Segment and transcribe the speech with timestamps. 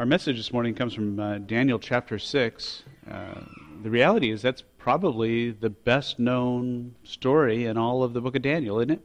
[0.00, 2.84] Our message this morning comes from uh, Daniel chapter 6.
[3.10, 3.34] Uh,
[3.82, 8.40] the reality is that's probably the best known story in all of the book of
[8.40, 9.00] Daniel, isn't it?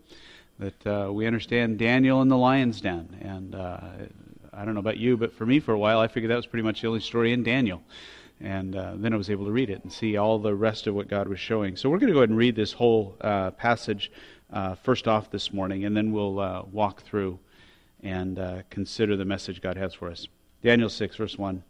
[0.58, 3.18] That uh, we understand Daniel in the lion's den.
[3.20, 3.78] And uh,
[4.54, 6.48] I don't know about you, but for me, for a while, I figured that was
[6.48, 7.84] pretty much the only story in Daniel.
[8.40, 10.96] And uh, then I was able to read it and see all the rest of
[10.96, 11.76] what God was showing.
[11.76, 14.14] So we're going to go ahead and read this whole uh, passage
[14.82, 17.38] first off this morning, and then we'll walk through
[18.02, 20.30] and consider the message God has for us.
[20.66, 21.62] Daniel 6, verse 1.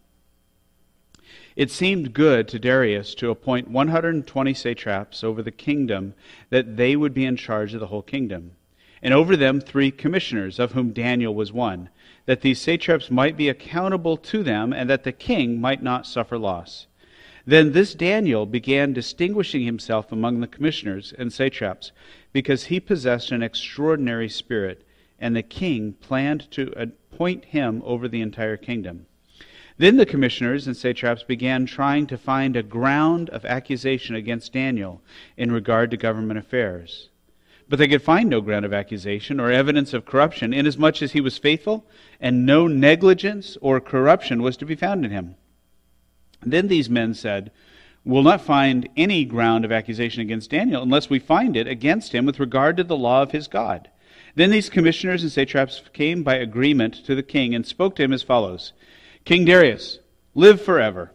[1.54, 6.14] It seemed good to Darius to appoint 120 satraps over the kingdom,
[6.48, 8.52] that they would be in charge of the whole kingdom,
[9.02, 11.90] and over them three commissioners, of whom Daniel was one,
[12.24, 16.38] that these satraps might be accountable to them, and that the king might not suffer
[16.38, 16.86] loss.
[17.44, 21.92] Then this Daniel began distinguishing himself among the commissioners and satraps,
[22.32, 24.86] because he possessed an extraordinary spirit,
[25.18, 26.72] and the king planned to
[27.16, 29.06] appoint him over the entire kingdom.
[29.78, 35.00] Then the commissioners and satraps began trying to find a ground of accusation against Daniel
[35.34, 37.08] in regard to government affairs.
[37.70, 41.22] But they could find no ground of accusation or evidence of corruption, inasmuch as he
[41.22, 41.86] was faithful,
[42.20, 45.36] and no negligence or corruption was to be found in him.
[46.42, 47.50] Then these men said,
[48.04, 52.26] We'll not find any ground of accusation against Daniel unless we find it against him
[52.26, 53.88] with regard to the law of his God.
[54.36, 58.12] Then these commissioners and satraps came by agreement to the king and spoke to him
[58.12, 58.74] as follows
[59.24, 59.98] King Darius,
[60.34, 61.12] live forever.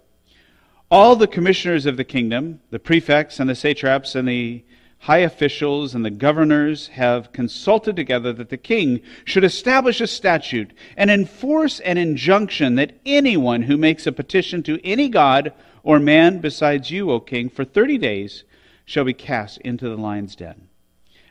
[0.90, 4.64] All the commissioners of the kingdom, the prefects and the satraps and the
[5.02, 10.72] high officials and the governors have consulted together that the king should establish a statute
[10.98, 16.40] and enforce an injunction that anyone who makes a petition to any god or man
[16.40, 18.44] besides you, O king, for thirty days
[18.84, 20.68] shall be cast into the lion's den.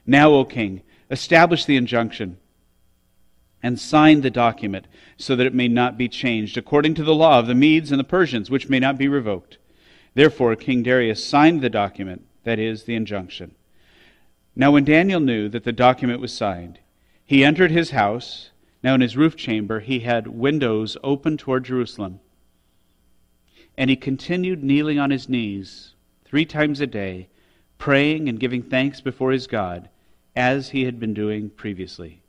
[0.07, 2.39] Now, O king, establish the injunction
[3.63, 7.39] and sign the document so that it may not be changed according to the law
[7.39, 9.59] of the Medes and the Persians, which may not be revoked.
[10.15, 13.55] Therefore, King Darius signed the document, that is, the injunction.
[14.57, 16.79] Now, when Daniel knew that the document was signed,
[17.27, 18.51] he entered his house.
[18.83, 22.21] Now, in his roof chamber, he had windows open toward Jerusalem.
[23.77, 25.95] And he continued kneeling on his knees
[26.25, 27.29] three times a day,
[27.79, 29.90] praying and giving thanks before his God
[30.35, 32.23] as he had been doing previously.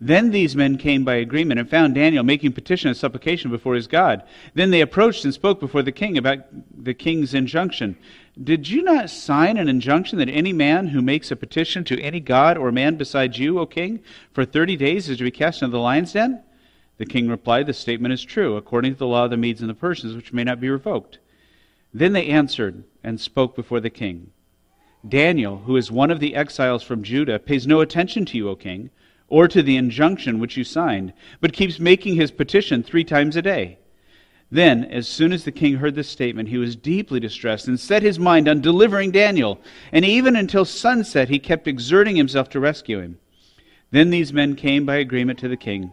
[0.00, 3.88] Then these men came by agreement and found Daniel making petition and supplication before his
[3.88, 4.22] God.
[4.54, 6.38] Then they approached and spoke before the king about
[6.84, 7.96] the king's injunction.
[8.42, 12.20] Did you not sign an injunction that any man who makes a petition to any
[12.20, 14.00] god or man besides you, O king,
[14.32, 16.42] for thirty days is to be cast into the lion's den?
[16.98, 19.70] The king replied, The statement is true, according to the law of the Medes and
[19.70, 21.18] the Persians, which may not be revoked.
[21.92, 24.30] Then they answered and spoke before the king.
[25.06, 28.56] Daniel, who is one of the exiles from Judah, pays no attention to you, O
[28.56, 28.90] king,
[29.28, 33.42] or to the injunction which you signed, but keeps making his petition three times a
[33.42, 33.78] day.
[34.50, 38.02] Then, as soon as the king heard this statement, he was deeply distressed and set
[38.02, 39.60] his mind on delivering Daniel.
[39.92, 43.18] And even until sunset, he kept exerting himself to rescue him.
[43.90, 45.92] Then these men came by agreement to the king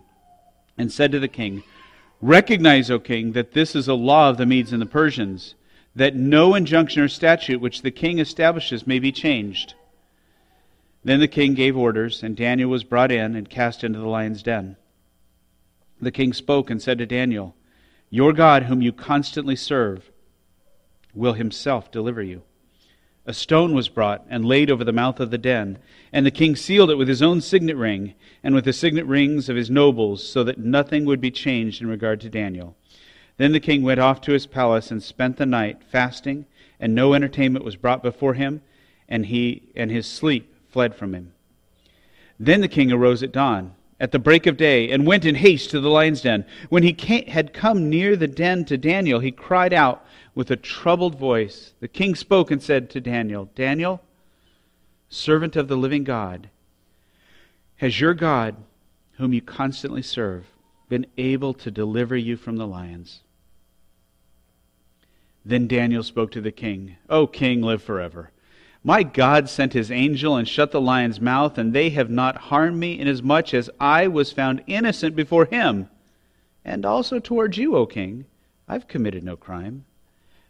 [0.77, 1.63] and said to the king,
[2.21, 5.55] Recognize, O king, that this is a law of the Medes and the Persians
[5.95, 9.73] that no injunction or statute which the king establishes may be changed.
[11.03, 14.43] Then the king gave orders, and Daniel was brought in and cast into the lion's
[14.43, 14.75] den.
[16.01, 17.55] The king spoke and said to Daniel,
[18.09, 20.11] Your God, whom you constantly serve,
[21.13, 22.41] will himself deliver you.
[23.27, 25.79] A stone was brought and laid over the mouth of the den,
[26.11, 28.13] and the king sealed it with his own signet ring
[28.43, 31.87] and with the signet rings of his nobles, so that nothing would be changed in
[31.87, 32.75] regard to Daniel.
[33.37, 36.45] Then the king went off to his palace and spent the night fasting,
[36.79, 38.61] and no entertainment was brought before him,
[39.09, 41.33] and he and his sleep fled from him.
[42.39, 45.69] Then the king arose at dawn, at the break of day, and went in haste
[45.71, 46.45] to the lion's den.
[46.69, 50.57] When he came, had come near the den to Daniel, he cried out with a
[50.57, 51.73] troubled voice.
[51.79, 54.01] The king spoke and said to Daniel, Daniel,
[55.09, 56.49] servant of the living God,
[57.77, 58.55] has your God,
[59.13, 60.45] whom you constantly serve,
[60.87, 63.21] been able to deliver you from the lions?
[65.45, 68.31] Then Daniel spoke to the king, O king, live forever.
[68.83, 72.79] My God sent his angel and shut the lion's mouth, and they have not harmed
[72.79, 75.89] me, inasmuch as I was found innocent before him.
[76.63, 78.25] And also towards you, O king,
[78.67, 79.85] I've committed no crime.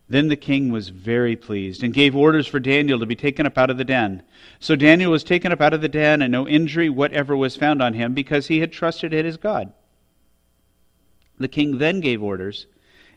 [0.07, 3.57] Then the king was very pleased, and gave orders for Daniel to be taken up
[3.57, 4.24] out of the den.
[4.59, 7.81] So Daniel was taken up out of the den, and no injury whatever was found
[7.81, 9.74] on him, because he had trusted in his God.
[11.38, 12.68] The king then gave orders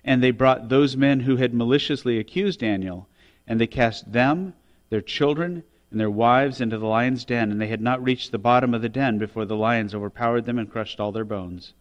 [0.04, 3.08] and they brought those men who had maliciously accused Daniel,
[3.46, 4.54] and they cast them,
[4.90, 8.38] their children, and their wives into the lion's den, and they had not reached the
[8.38, 11.72] bottom of the den before the lions overpowered them and crushed all their bones.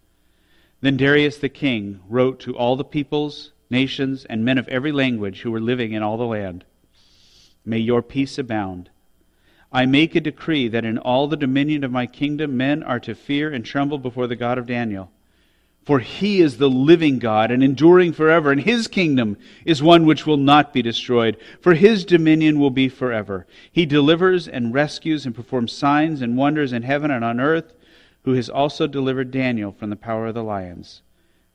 [0.81, 5.41] Then Darius the king wrote to all the peoples, nations, and men of every language
[5.41, 6.63] who were living in all the land
[7.67, 8.89] May your peace abound.
[9.73, 13.13] I make a decree that in all the dominion of my kingdom men are to
[13.13, 15.11] fear and tremble before the God of Daniel.
[15.87, 20.25] For he is the living God and enduring forever, and his kingdom is one which
[20.25, 23.47] will not be destroyed, for his dominion will be forever.
[23.71, 27.71] He delivers and rescues and performs signs and wonders in heaven and on earth
[28.25, 31.03] who has also delivered Daniel from the power of the lions.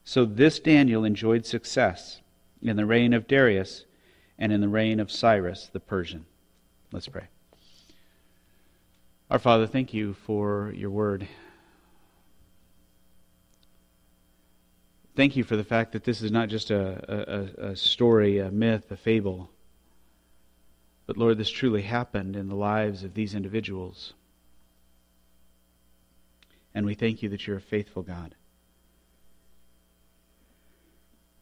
[0.03, 2.23] So this Daniel enjoyed success
[2.63, 3.85] in the reign of Darius
[4.39, 6.25] and in the reign of Cyrus the Persian.
[6.91, 7.25] Let's pray.
[9.31, 11.29] Our Father, thank you for your word.
[15.15, 18.51] Thank you for the fact that this is not just a, a, a story, a
[18.51, 19.51] myth, a fable.
[21.07, 24.15] But Lord, this truly happened in the lives of these individuals.
[26.75, 28.35] And we thank you that you're a faithful God.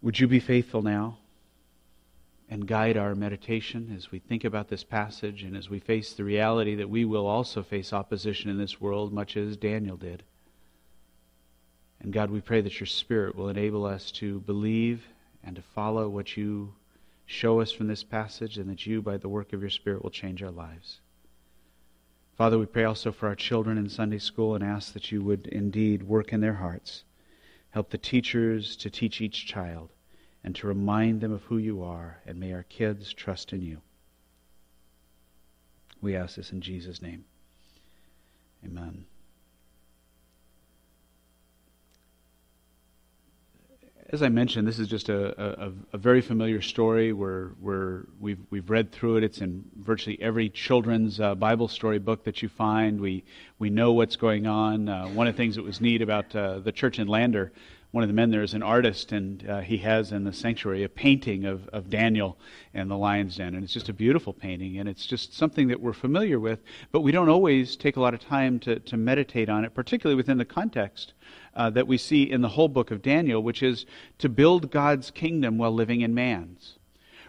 [0.02, 1.18] Would you be faithful now
[2.48, 6.24] and guide our meditation as we think about this passage and as we face the
[6.24, 10.24] reality that we will also face opposition in this world, much as Daniel did?
[12.00, 15.04] And God, we pray that your Spirit will enable us to believe
[15.44, 16.74] and to follow what you
[17.26, 20.10] show us from this passage, and that you, by the work of your Spirit, will
[20.10, 21.00] change our lives.
[22.36, 25.46] Father, we pray also for our children in Sunday school and ask that you would
[25.46, 27.04] indeed work in their hearts.
[27.70, 29.90] Help the teachers to teach each child
[30.42, 33.78] and to remind them of who you are, and may our kids trust in you.
[36.00, 37.24] We ask this in Jesus' name.
[38.64, 39.04] Amen.
[44.12, 47.12] As I mentioned, this is just a, a, a, very familiar story.
[47.12, 49.24] Where where we've we've read through it.
[49.24, 53.00] It's in virtually every children's uh, Bible story book that you find.
[53.00, 53.24] We
[53.60, 54.88] we know what's going on.
[54.88, 57.52] Uh, one of the things that was neat about uh, the church in Lander
[57.92, 60.84] one of the men there is an artist, and uh, he has in the sanctuary
[60.84, 62.38] a painting of, of Daniel
[62.72, 63.54] and the lion's den.
[63.54, 66.60] And it's just a beautiful painting, and it's just something that we're familiar with,
[66.92, 70.16] but we don't always take a lot of time to, to meditate on it, particularly
[70.16, 71.14] within the context
[71.56, 73.86] uh, that we see in the whole book of Daniel, which is
[74.18, 76.78] to build God's kingdom while living in man's.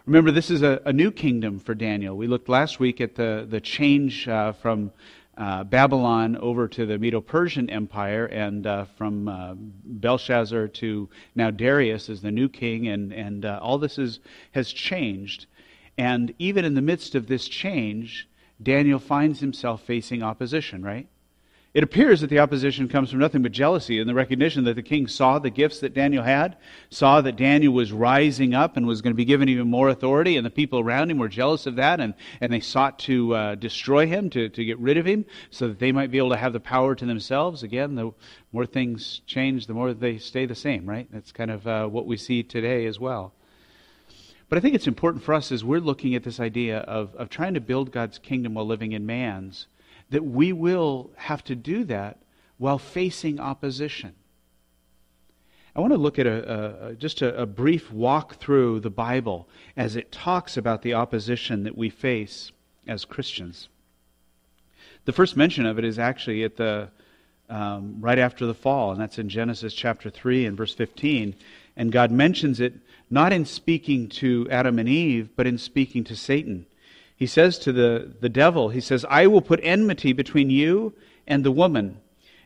[0.05, 2.17] Remember, this is a, a new kingdom for Daniel.
[2.17, 4.91] We looked last week at the, the change uh, from
[5.37, 11.49] uh, Babylon over to the Medo Persian Empire, and uh, from uh, Belshazzar to now
[11.51, 14.19] Darius is the new king, and, and uh, all this is,
[14.51, 15.45] has changed.
[15.97, 18.27] And even in the midst of this change,
[18.61, 21.07] Daniel finds himself facing opposition, right?
[21.73, 24.83] It appears that the opposition comes from nothing but jealousy and the recognition that the
[24.83, 26.57] king saw the gifts that Daniel had,
[26.89, 30.35] saw that Daniel was rising up and was going to be given even more authority,
[30.35, 33.55] and the people around him were jealous of that, and, and they sought to uh,
[33.55, 36.35] destroy him, to, to get rid of him, so that they might be able to
[36.35, 37.63] have the power to themselves.
[37.63, 38.11] Again, the
[38.51, 41.07] more things change, the more they stay the same, right?
[41.09, 43.33] That's kind of uh, what we see today as well.
[44.49, 47.29] But I think it's important for us as we're looking at this idea of, of
[47.29, 49.67] trying to build God's kingdom while living in man's
[50.11, 52.19] that we will have to do that
[52.57, 54.13] while facing opposition.
[55.75, 59.47] I want to look at a, a just a, a, brief walk through the Bible
[59.77, 62.51] as it talks about the opposition that we face
[62.87, 63.69] as Christians.
[65.05, 66.89] The first mention of it is actually at the
[67.49, 71.35] um, right after the fall, and that's in Genesis chapter three and verse fifteen.
[71.77, 72.73] And God mentions it
[73.09, 76.65] not in speaking to Adam and Eve, but in speaking to Satan
[77.21, 80.95] he says to the, the devil, he says, I will put enmity between you
[81.27, 81.99] and the woman,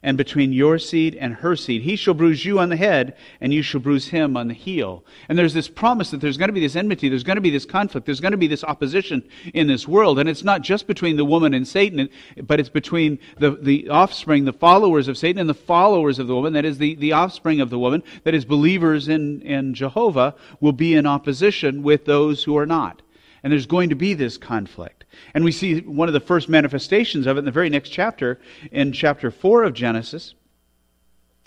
[0.03, 1.84] and between your seed and her seed.
[1.84, 5.05] He shall bruise you on the head, and you shall bruise him on the heel.
[5.29, 7.51] And there's this promise that there's going to be this enmity, there's going to be
[7.51, 10.20] this conflict, there's going to be this opposition in this world.
[10.20, 12.10] And it's not just between the woman and Satan,
[12.44, 16.36] but it's between the, the offspring, the followers of Satan, and the followers of the
[16.36, 16.51] woman.
[16.51, 20.74] That is, the, the offspring of the woman, that is, believers in, in Jehovah, will
[20.74, 23.01] be in opposition with those who are not.
[23.46, 25.06] And there's going to be this conflict.
[25.36, 28.40] And we see one of the first manifestations of it in the very next chapter,
[28.72, 30.34] in chapter 4 of Genesis,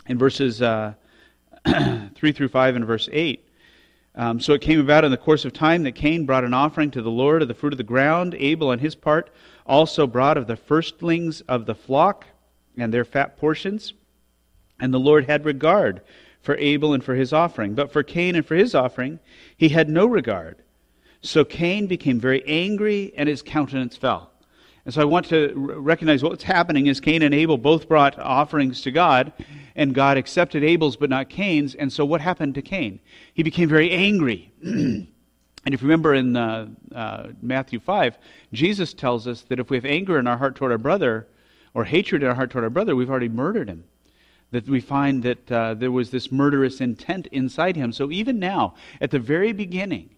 [0.07, 0.95] in verses uh,
[2.15, 3.45] 3 through 5 and verse 8.
[4.15, 6.93] Um, so it came about in the course of time that Cain brought an offering
[6.93, 8.37] to the Lord of the fruit of the ground.
[8.39, 9.31] Abel, on his part,
[9.67, 12.27] also brought of the firstlings of the flock
[12.77, 13.93] and their fat portions.
[14.79, 16.03] And the Lord had regard
[16.43, 17.75] for Abel and for his offering.
[17.75, 19.19] But for Cain and for his offering,
[19.57, 20.63] he had no regard.
[21.21, 24.31] So Cain became very angry and his countenance fell.
[24.85, 28.81] And so I want to recognize what's happening is Cain and Abel both brought offerings
[28.83, 29.33] to God,
[29.77, 31.75] and God accepted Abel's but not Cain's.
[31.75, 32.99] And so what happened to Cain?
[33.35, 34.51] He became very angry.
[34.63, 35.07] and
[35.67, 38.17] if you remember in uh, uh, Matthew 5,
[38.55, 41.29] Jesus tells us that if we have anger in our heart toward our brother,
[41.75, 43.85] or hatred in our heart toward our brother, we've already murdered him.
[44.53, 47.93] that we find that uh, there was this murderous intent inside him.
[47.93, 50.09] So even now, at the very beginning,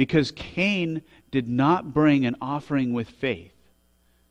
[0.00, 3.52] because Cain did not bring an offering with faith,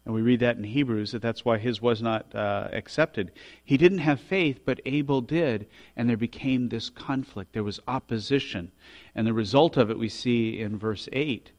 [0.03, 3.31] and we read that in Hebrews that that's why his was not uh, accepted.
[3.63, 7.53] He didn't have faith, but Abel did, and there became this conflict.
[7.53, 8.71] There was opposition.
[9.13, 11.51] And the result of it we see in verse 8.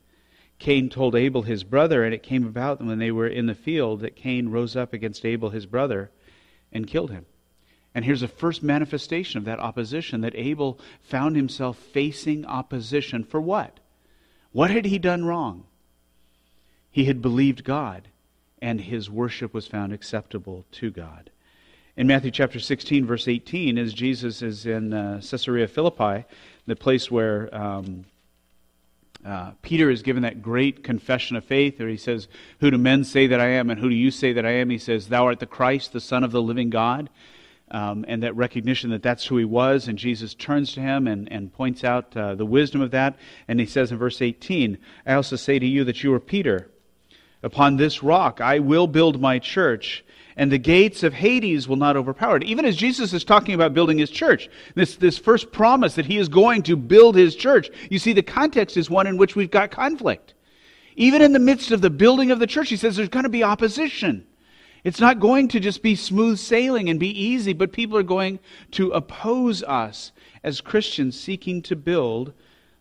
[0.58, 4.00] Cain told Abel his brother, and it came about when they were in the field
[4.00, 6.10] that Cain rose up against Abel his brother
[6.72, 7.26] and killed him.
[7.94, 13.40] And here's a first manifestation of that opposition that Abel found himself facing opposition for
[13.40, 13.78] what?
[14.52, 15.64] What had he done wrong?
[16.90, 18.08] He had believed God,
[18.60, 21.30] and his worship was found acceptable to God.
[21.96, 26.24] In Matthew chapter 16, verse 18, as Jesus is in uh, Caesarea Philippi,
[26.66, 28.06] the place where um,
[29.24, 32.26] uh, Peter is given that great confession of faith, where he says,
[32.60, 34.70] Who do men say that I am, and who do you say that I am?
[34.70, 37.08] He says, Thou art the Christ, the Son of the living God
[37.70, 39.88] um, and that recognition that that's who he was.
[39.88, 43.16] And Jesus turns to him and, and points out uh, the wisdom of that.
[43.48, 46.70] And he says in verse 18, I also say to you that you are Peter.
[47.42, 50.04] Upon this rock I will build my church,
[50.36, 52.44] and the gates of Hades will not overpower it.
[52.44, 56.18] Even as Jesus is talking about building his church, this, this first promise that he
[56.18, 59.50] is going to build his church, you see, the context is one in which we've
[59.50, 60.34] got conflict.
[60.96, 63.30] Even in the midst of the building of the church, he says there's going to
[63.30, 64.26] be opposition.
[64.82, 68.38] It's not going to just be smooth sailing and be easy, but people are going
[68.72, 72.32] to oppose us as Christians seeking to build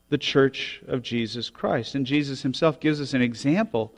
[0.09, 1.95] the church of Jesus Christ.
[1.95, 3.93] And Jesus himself gives us an example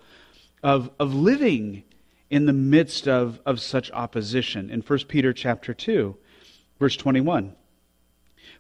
[0.64, 1.84] of, of living
[2.30, 6.16] in the midst of, of such opposition in 1 Peter chapter 2,
[6.80, 7.56] verse 21.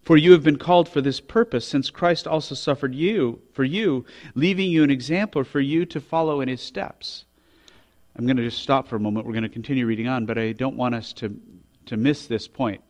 [0.03, 4.05] For you have been called for this purpose, since Christ also suffered you for you,
[4.33, 7.25] leaving you an example for you to follow in his steps.
[8.17, 9.25] I'm going to just stop for a moment.
[9.25, 11.39] We're going to continue reading on, but I don't want us to,
[11.85, 12.81] to miss this point.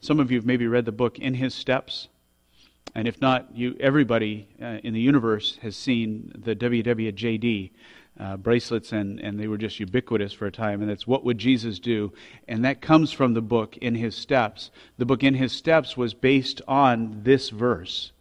[0.00, 2.08] Some of you have maybe read the book In His Steps.
[2.94, 7.70] And if not, you, everybody uh, in the universe has seen the WWJD
[8.18, 10.80] uh, bracelets, and, and they were just ubiquitous for a time.
[10.80, 12.12] And that's What Would Jesus Do?
[12.48, 14.70] And that comes from the book In His Steps.
[14.96, 18.12] The book In His Steps was based on this verse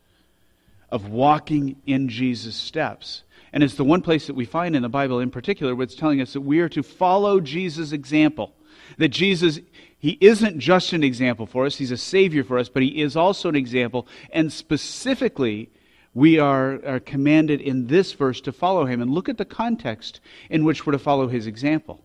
[0.90, 3.24] of walking in Jesus' steps.
[3.54, 5.96] And it's the one place that we find in the Bible in particular where it's
[5.96, 8.54] telling us that we are to follow Jesus' example.
[8.98, 9.60] That Jesus,
[10.00, 13.16] he isn't just an example for us, he's a savior for us, but he is
[13.16, 14.08] also an example.
[14.32, 15.70] And specifically,
[16.14, 19.02] we are, are commanded in this verse to follow him.
[19.02, 22.02] And look at the context in which we're to follow his example.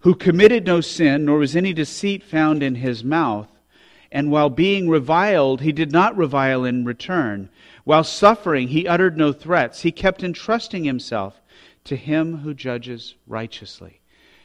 [0.00, 3.48] Who committed no sin, nor was any deceit found in his mouth.
[4.12, 7.48] And while being reviled, he did not revile in return.
[7.84, 9.82] While suffering, he uttered no threats.
[9.82, 11.40] He kept entrusting himself
[11.84, 14.00] to him who judges righteously.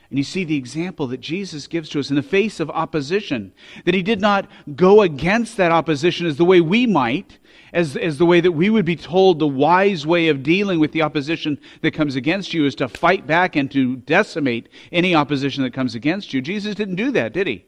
[0.10, 3.54] And you see the example that Jesus gives to us in the face of opposition,
[3.86, 7.38] that he did not go against that opposition as the way we might,
[7.74, 10.92] as, as the way that we would be told the wise way of dealing with
[10.94, 15.64] the opposition that comes against you is to fight back and to decimate any opposition
[15.64, 16.42] that comes against you.
[16.42, 17.66] Jesus didn't do that, did he?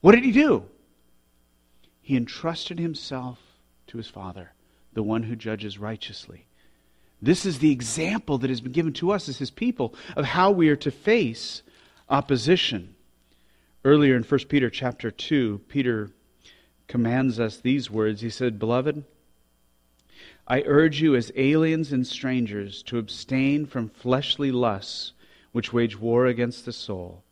[0.00, 0.64] What did he do?
[2.00, 3.38] He entrusted himself
[3.86, 4.52] to his Father
[4.98, 6.44] the one who judges righteously.
[7.22, 10.50] This is the example that has been given to us as his people of how
[10.50, 11.62] we are to face
[12.08, 12.96] opposition.
[13.84, 16.10] Earlier in 1 Peter chapter 2, Peter
[16.88, 18.22] commands us these words.
[18.22, 19.04] He said, Beloved,
[20.48, 25.12] I urge you as aliens and strangers to abstain from fleshly lusts
[25.52, 27.22] which wage war against the soul.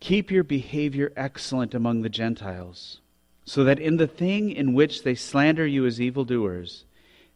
[0.00, 2.98] Keep your behavior excellent among the Gentiles
[3.44, 6.84] so that in the thing in which they slander you as evildoers,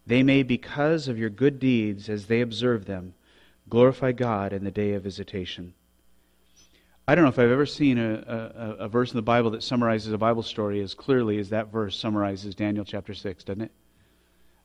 [0.06, 3.14] they may, because of your good deeds as they observe them,
[3.68, 5.74] glorify God in the day of visitation.
[7.08, 9.62] I don't know if I've ever seen a, a, a, verse in the Bible that
[9.62, 13.70] summarizes a Bible story as clearly as that verse summarizes Daniel chapter 6, doesn't it?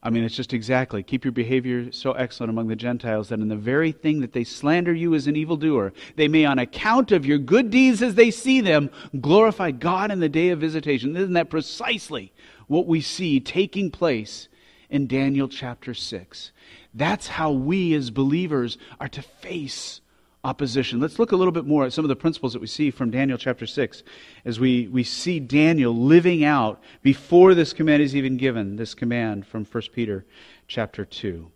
[0.03, 1.03] I mean, it's just exactly.
[1.03, 4.43] Keep your behavior so excellent among the Gentiles that in the very thing that they
[4.43, 8.31] slander you as an evildoer, they may, on account of your good deeds as they
[8.31, 8.89] see them,
[9.19, 11.15] glorify God in the day of visitation.
[11.15, 12.33] Isn't that precisely
[12.67, 14.47] what we see taking place
[14.89, 16.51] in Daniel chapter 6?
[16.95, 20.01] That's how we as believers are to face
[20.43, 20.99] opposition.
[20.99, 23.11] Let's look a little bit more at some of the principles that we see from
[23.11, 24.03] Daniel chapter 6
[24.43, 29.45] as we, we see Daniel living out before this command is even given, this command
[29.45, 30.25] from 1 Peter
[30.67, 31.51] chapter 2.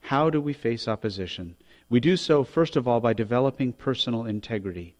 [0.00, 1.56] How do we face opposition?
[1.90, 4.94] We do so, first of all, by developing personal integrity.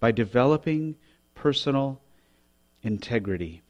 [0.00, 0.96] By developing
[1.34, 2.00] personal
[2.82, 3.62] integrity.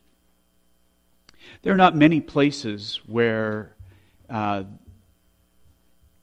[1.62, 3.76] There are not many places where
[4.28, 4.64] uh,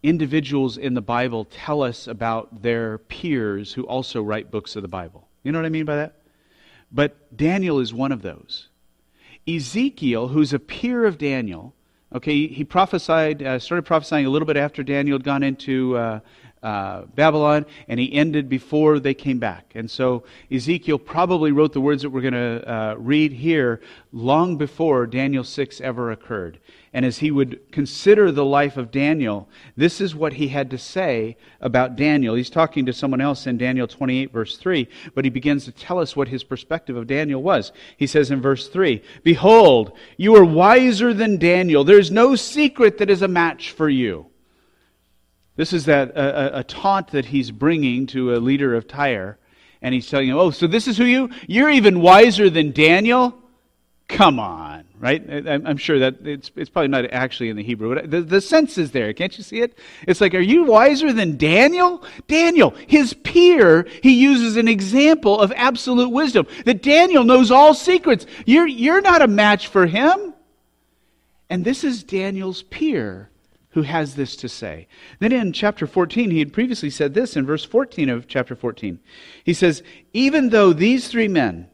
[0.03, 4.87] individuals in the Bible tell us about their peers who also write books of the
[4.87, 5.27] Bible.
[5.43, 6.21] You know what I mean by that?
[6.91, 8.67] but Daniel is one of those.
[9.47, 11.73] Ezekiel, who's a peer of Daniel,
[12.13, 16.19] okay, he prophesied, uh, started prophesying a little bit after Daniel had gone into uh,
[16.63, 19.71] uh, Babylon, and he ended before they came back.
[19.73, 24.57] And so Ezekiel probably wrote the words that we're going to uh, read here long
[24.57, 26.59] before Daniel 6 ever occurred.
[26.93, 30.77] And as he would consider the life of Daniel, this is what he had to
[30.77, 32.35] say about Daniel.
[32.35, 35.99] He's talking to someone else in Daniel 28, verse 3, but he begins to tell
[35.99, 37.71] us what his perspective of Daniel was.
[37.95, 41.83] He says in verse 3 Behold, you are wiser than Daniel.
[41.83, 44.30] There's no secret that is a match for you.
[45.61, 49.37] This is that a, a, taunt that he's bringing to a leader of Tyre,
[49.83, 51.29] and he's telling him, "Oh, so this is who you?
[51.47, 53.37] You're even wiser than Daniel?
[54.07, 55.21] Come on, right?
[55.47, 58.79] I'm sure that it's it's probably not actually in the Hebrew, but the, the sense
[58.79, 59.13] is there.
[59.13, 59.77] Can't you see it?
[60.07, 62.03] It's like, are you wiser than Daniel?
[62.27, 66.47] Daniel, his peer, he uses an example of absolute wisdom.
[66.65, 68.25] That Daniel knows all secrets.
[68.47, 70.33] You're you're not a match for him."
[71.51, 73.30] And this is Daniel's peer
[73.71, 74.87] who has this to say.
[75.19, 78.99] Then in chapter 14, he had previously said this in verse 14 of chapter 14.
[79.43, 79.81] He says,
[80.13, 81.69] Even though these three men,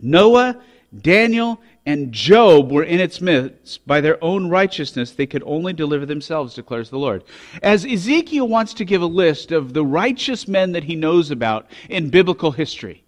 [0.00, 0.60] Noah,
[0.98, 6.06] Daniel, and Job were in its midst, by their own righteousness they could only deliver
[6.06, 7.24] themselves, declares the Lord.
[7.62, 11.66] As Ezekiel wants to give a list of the righteous men that he knows about
[11.90, 13.04] in biblical history,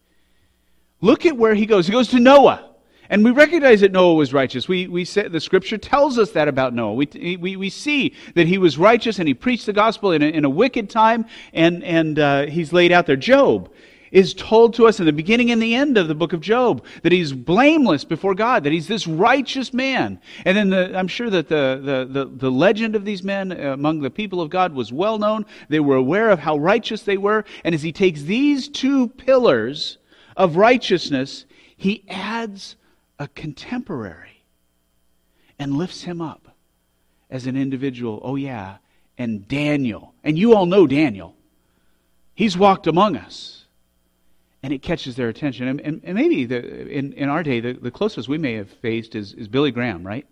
[1.01, 1.87] look at where he goes.
[1.87, 2.70] He goes to Noah.
[3.11, 4.69] And we recognize that Noah was righteous.
[4.69, 6.95] We, we say, the scripture tells us that about Noah.
[6.95, 10.26] We, we, we see that he was righteous and he preached the gospel in a,
[10.26, 13.17] in a wicked time, and, and uh, he's laid out there.
[13.17, 13.73] Job
[14.12, 16.85] is told to us in the beginning and the end of the book of Job
[17.02, 20.21] that he's blameless before God, that he's this righteous man.
[20.45, 24.00] And then the, I'm sure that the, the, the, the legend of these men among
[24.00, 25.47] the people of God was well known.
[25.69, 27.45] They were aware of how righteous they were.
[27.64, 29.99] And as he takes these two pillars
[30.37, 31.45] of righteousness,
[31.76, 32.76] he adds
[33.21, 34.45] a contemporary
[35.59, 36.57] and lifts him up
[37.28, 38.19] as an individual.
[38.25, 38.78] Oh, yeah,
[39.19, 40.15] and Daniel.
[40.25, 41.37] And you all know Daniel.
[42.35, 43.67] He's walked among us.
[44.63, 45.69] And it catches their attention.
[45.69, 48.71] And, and, and maybe the, in, in our day, the, the closest we may have
[48.71, 50.26] faced is, is Billy Graham, right?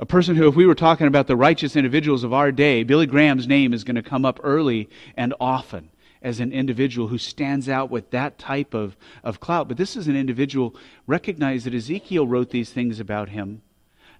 [0.00, 3.06] A person who, if we were talking about the righteous individuals of our day, Billy
[3.06, 5.90] Graham's name is going to come up early and often
[6.22, 9.68] as an individual who stands out with that type of, of clout.
[9.68, 10.74] But this is an individual,
[11.06, 13.62] recognize that Ezekiel wrote these things about him,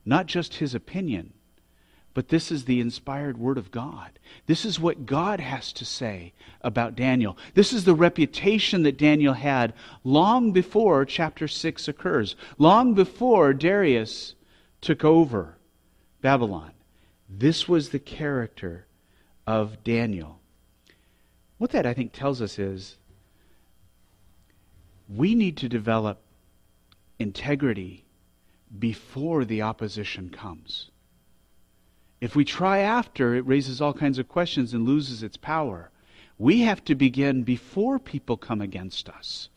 [0.05, 1.33] not just his opinion,
[2.15, 4.19] but this is the inspired word of God.
[4.47, 6.33] This is what God has to say
[6.63, 7.39] about Daniel.
[7.55, 14.35] This is the reputation that Daniel had long before chapter 6 occurs, long before Darius
[14.81, 15.59] took over
[16.21, 16.73] Babylon.
[17.29, 18.87] This was the character
[19.47, 20.38] of Daniel.
[21.59, 22.97] What that I think tells us is
[25.09, 26.21] we need to develop
[27.19, 28.05] integrity
[28.79, 30.91] before the opposition comes.
[32.21, 35.91] If we try after, it raises all kinds of questions and loses its power.
[36.37, 39.49] We have to begin before people come against us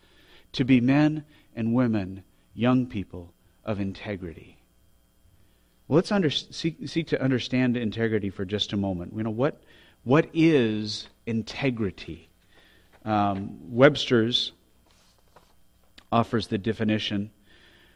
[0.53, 1.23] to be men
[1.55, 3.33] and women, young people
[3.63, 4.57] of integrity.
[5.87, 9.13] Well, let's under, seek, seek to understand integrity for just a moment.
[9.15, 9.61] You know, what,
[10.03, 12.29] what is integrity?
[13.05, 14.51] Um, Webster's
[16.11, 17.31] offers the definition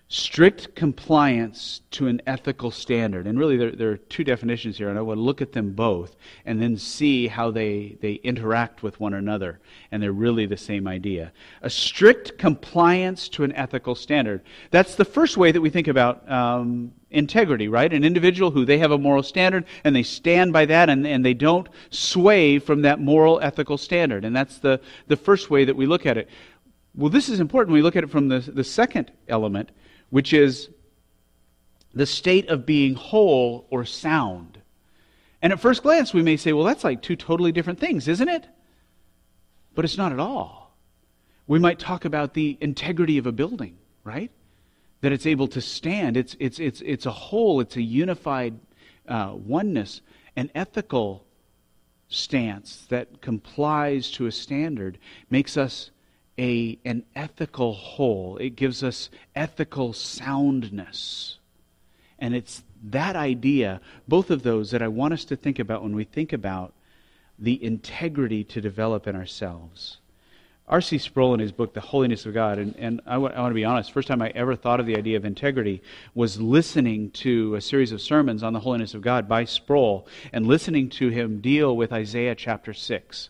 [0.07, 3.25] strict compliance to an ethical standard.
[3.25, 5.71] And really, there, there, are two definitions here, and I want to look at them
[5.71, 6.15] both
[6.45, 9.59] and then see how they, they interact with one another.
[9.91, 11.31] And they're really the same idea.
[11.63, 14.43] A strict compliance to an ethical standard.
[14.69, 17.91] That's the first way that we think about um, integrity, right?
[17.91, 21.25] An individual who they have a moral standard and they stand by that and, and
[21.25, 24.23] they don't sway from that moral ethical standard.
[24.23, 26.29] And that's the, the first way that we look at it.
[26.93, 27.73] Well, this is important.
[27.73, 29.71] We look at it from the, the second element,
[30.09, 30.69] which is
[31.93, 34.59] the state of being whole or sound.
[35.41, 38.27] And at first glance, we may say, well, that's like two totally different things, isn't
[38.27, 38.47] it?
[39.75, 40.75] But it's not at all.
[41.47, 44.31] We might talk about the integrity of a building, right?
[45.01, 46.17] That it's able to stand.
[46.17, 48.59] It's, it's, it's, it's a whole, it's a unified
[49.07, 50.01] uh, oneness,
[50.35, 51.25] an ethical
[52.07, 54.97] stance that complies to a standard
[55.29, 55.91] makes us
[56.37, 58.37] a, an ethical whole.
[58.37, 61.37] It gives us ethical soundness.
[62.19, 65.95] And it's that idea, both of those, that I want us to think about when
[65.95, 66.73] we think about
[67.37, 69.97] the integrity to develop in ourselves.
[70.67, 70.97] R.C.
[70.97, 73.55] Sproul, in his book, The Holiness of God, and, and I, w- I want to
[73.55, 75.83] be honest, first time I ever thought of the idea of integrity
[76.15, 80.47] was listening to a series of sermons on the holiness of God by Sproul and
[80.47, 83.29] listening to him deal with Isaiah chapter 6.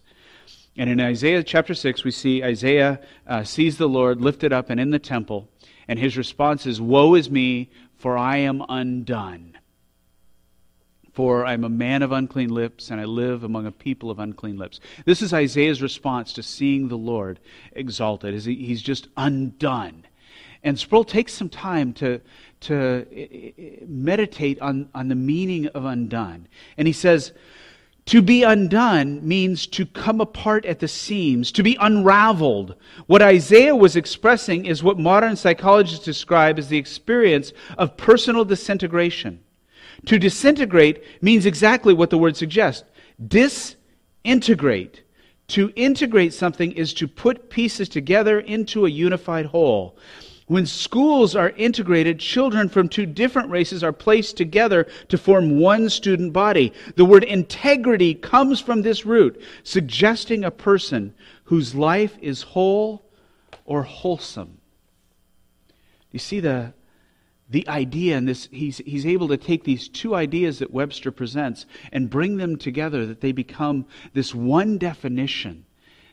[0.78, 4.80] And in Isaiah chapter 6, we see Isaiah uh, sees the Lord lifted up and
[4.80, 5.48] in the temple,
[5.88, 9.58] and his response is, Woe is me, for I am undone.
[11.14, 14.20] For I am a man of unclean lips, and I live among a people of
[14.20, 14.82] unclean lips.
[15.06, 17.40] This is Isaiah's response to seeing the Lord
[17.72, 20.06] exalted, is he, he's just undone.
[20.62, 22.20] And Sproul takes some time to,
[22.62, 26.48] to eh, eh, eh, meditate on, on the meaning of undone.
[26.76, 27.32] And he says,
[28.06, 32.76] to be undone means to come apart at the seams, to be unraveled.
[33.08, 39.44] What Isaiah was expressing is what modern psychologists describe as the experience of personal disintegration.
[40.06, 42.88] To disintegrate means exactly what the word suggests
[43.28, 45.02] disintegrate.
[45.48, 49.98] To integrate something is to put pieces together into a unified whole.
[50.48, 55.90] When schools are integrated, children from two different races are placed together to form one
[55.90, 56.72] student body.
[56.96, 63.04] The word integrity comes from this root, suggesting a person whose life is whole
[63.66, 64.60] or wholesome.
[66.12, 66.74] You see the,
[67.50, 71.66] the idea, and this, he's, he's able to take these two ideas that Webster presents
[71.92, 75.66] and bring them together, that they become this one definition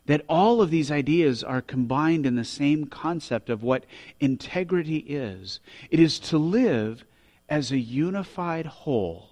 [0.06, 3.84] that all of these ideas are combined in the same concept of what
[4.20, 5.60] integrity is
[5.90, 7.04] it is to live
[7.48, 9.28] as a unified whole.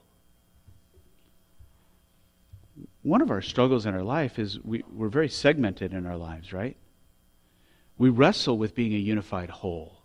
[3.03, 6.53] One of our struggles in our life is we, we're very segmented in our lives,
[6.53, 6.77] right?
[7.97, 10.00] We wrestle with being a unified whole.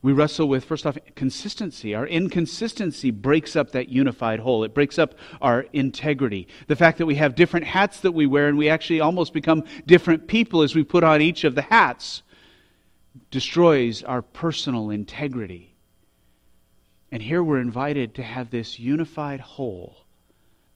[0.00, 1.94] We wrestle with, first off, consistency.
[1.94, 4.62] Our inconsistency breaks up that unified whole.
[4.62, 6.46] It breaks up our integrity.
[6.68, 9.64] The fact that we have different hats that we wear and we actually almost become
[9.86, 12.22] different people as we put on each of the hats
[13.32, 15.74] destroys our personal integrity.
[17.10, 20.04] And here we're invited to have this unified whole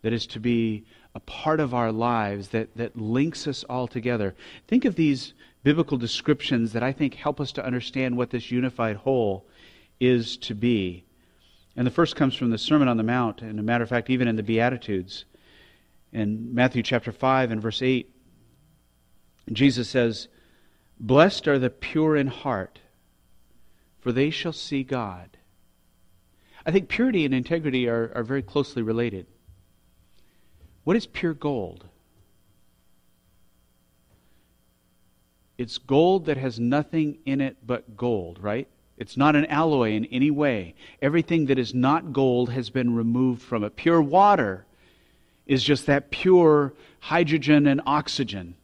[0.03, 4.35] that is to be a part of our lives that, that links us all together.
[4.67, 8.97] Think of these biblical descriptions that I think help us to understand what this unified
[8.97, 9.47] whole
[10.01, 11.05] is to be.
[11.77, 14.11] And the first comes from the Sermon on the Mount, and a matter of fact,
[14.11, 15.25] even in the Beatitudes.
[16.13, 18.11] In Matthew chapter 5 and verse 8,
[19.53, 20.29] Jesus says,
[21.01, 22.81] Blessed are the pure in heart,
[24.01, 25.39] for they shall see God.
[26.67, 29.27] I think purity and integrity are, are very closely related.
[30.85, 31.89] What is pure gold?
[35.59, 38.69] It's gold that has nothing in it but gold, right?
[38.97, 40.75] It's not an alloy in any way.
[41.01, 43.77] Everything that is not gold has been removed from it.
[43.77, 44.65] Pure water
[45.47, 48.55] is just that pure hydrogen and oxygen.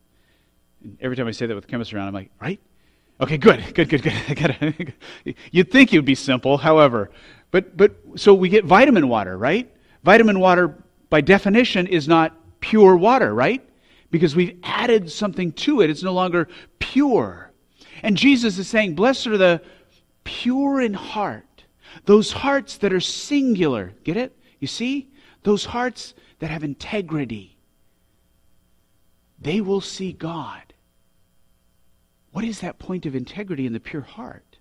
[0.82, 2.60] And every time I say that with chemists around, I'm like, right?
[3.20, 4.94] Okay, good, good, good, good.
[5.50, 7.10] You'd think it would be simple, however.
[7.50, 9.70] But, but, so we get vitamin water, right?
[10.04, 10.76] Vitamin water,
[11.10, 13.66] by definition, is not pure water, right?
[14.10, 15.90] Because we've added something to it.
[15.90, 17.50] It's no longer pure.
[18.02, 19.62] And Jesus is saying, Blessed are the
[20.24, 21.64] pure in heart,
[22.04, 23.92] those hearts that are singular.
[24.04, 24.36] Get it?
[24.60, 25.10] You see?
[25.42, 27.58] Those hearts that have integrity.
[29.40, 30.74] They will see God.
[32.32, 34.58] What is that point of integrity in the pure heart?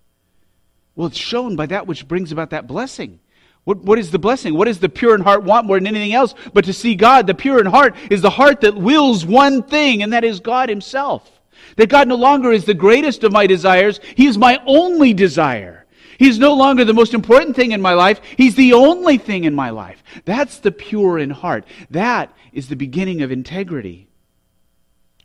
[0.94, 3.20] Well, it's shown by that which brings about that blessing.
[3.68, 4.54] What, what is the blessing?
[4.54, 7.26] What does the pure in heart want more than anything else but to see God?
[7.26, 10.70] The pure in heart is the heart that wills one thing, and that is God
[10.70, 11.30] Himself.
[11.76, 15.84] That God no longer is the greatest of my desires, He is my only desire.
[16.18, 18.22] He's no longer the most important thing in my life.
[18.38, 20.02] He's the only thing in my life.
[20.24, 21.66] That's the pure in heart.
[21.90, 24.08] That is the beginning of integrity.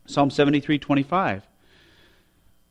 [0.05, 1.47] Psalm 73 25.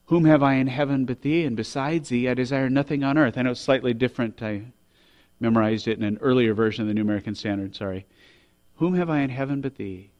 [0.04, 3.38] Whom have I in heaven but thee, and besides thee I desire nothing on earth.
[3.38, 4.42] I know it's slightly different.
[4.42, 4.64] I
[5.42, 8.06] memorized it in an earlier version of the New American Standard, sorry.
[8.76, 10.12] Whom have I in heaven but thee?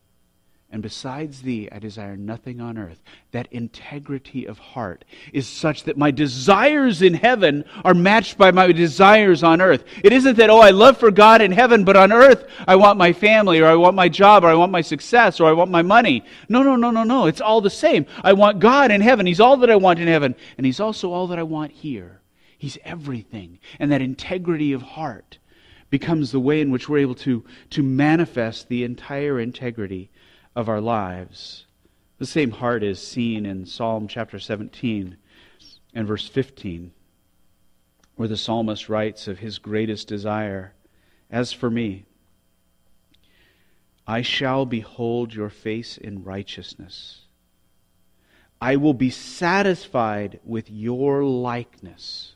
[0.73, 3.03] And besides thee, I desire nothing on earth.
[3.33, 8.73] That integrity of heart is such that my desires in heaven are matched by my
[8.73, 9.85] desires on earth.
[10.03, 12.97] It isn't that, oh, I love for God in heaven, but on earth, I want
[12.97, 15.71] my family, or I want my job, or I want my success, or I want
[15.71, 16.25] my money.
[16.49, 17.27] No, no, no, no, no.
[17.27, 18.07] It's all the same.
[18.25, 19.27] I want God in heaven.
[19.27, 22.22] He's all that I want in heaven, and He's also all that I want here.
[22.63, 23.59] He's everything.
[23.81, 25.39] And that integrity of heart
[25.91, 30.13] becomes the way in which we're able to, to manifest the entire integrity
[30.55, 31.67] of our lives.
[32.19, 35.17] The same heart is seen in Psalm chapter 17
[35.93, 36.93] and verse 15,
[38.15, 40.73] where the psalmist writes of his greatest desire
[41.33, 42.05] As for me,
[44.07, 47.23] I shall behold your face in righteousness.
[48.61, 52.32] I will be satisfied with your likeness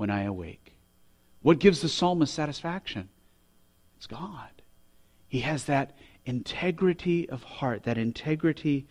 [0.00, 0.78] when I awake.
[1.42, 3.10] What gives the psalmist satisfaction?
[3.98, 4.62] It's God.
[5.28, 8.86] He has that integrity of heart, that integrity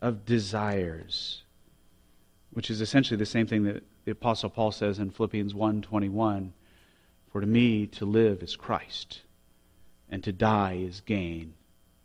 [0.00, 1.42] of desires,
[2.52, 6.52] which is essentially the same thing that the apostle Paul says in Philippians 1:21,
[7.32, 9.22] for to me to live is Christ
[10.08, 11.54] and to die is gain.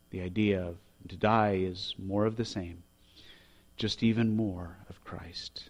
[0.09, 0.77] The idea of
[1.09, 2.81] to die is more of the same,
[3.75, 5.69] just even more of Christ.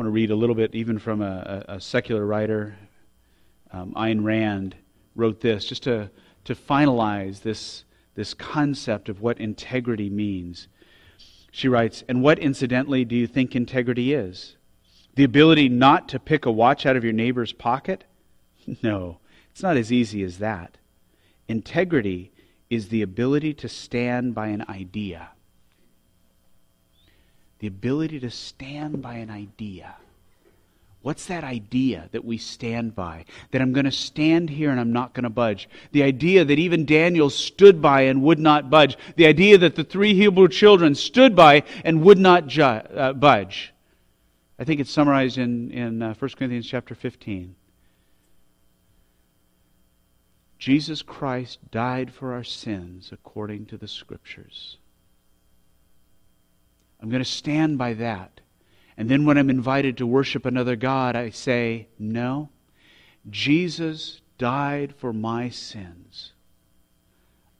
[0.00, 2.74] Want to read a little bit even from a, a, a secular writer.
[3.70, 4.74] Um, Ayn Rand
[5.14, 6.10] wrote this just to,
[6.44, 7.84] to finalize this,
[8.14, 10.68] this concept of what integrity means.
[11.50, 14.56] She writes, And what, incidentally, do you think integrity is?
[15.16, 18.04] The ability not to pick a watch out of your neighbor's pocket?
[18.82, 19.18] No,
[19.50, 20.78] it's not as easy as that.
[21.46, 22.32] Integrity
[22.70, 25.32] is the ability to stand by an idea.
[27.60, 29.96] The ability to stand by an idea.
[31.02, 33.24] What's that idea that we stand by?
[33.52, 35.68] That I'm going to stand here and I'm not going to budge.
[35.92, 38.98] The idea that even Daniel stood by and would not budge.
[39.16, 43.72] The idea that the three Hebrew children stood by and would not ju- uh, budge.
[44.58, 47.54] I think it's summarized in, in uh, 1 Corinthians chapter 15.
[50.58, 54.76] Jesus Christ died for our sins according to the Scriptures.
[57.00, 58.40] I'm going to stand by that.
[58.96, 62.50] And then when I'm invited to worship another God, I say, No,
[63.28, 66.32] Jesus died for my sins.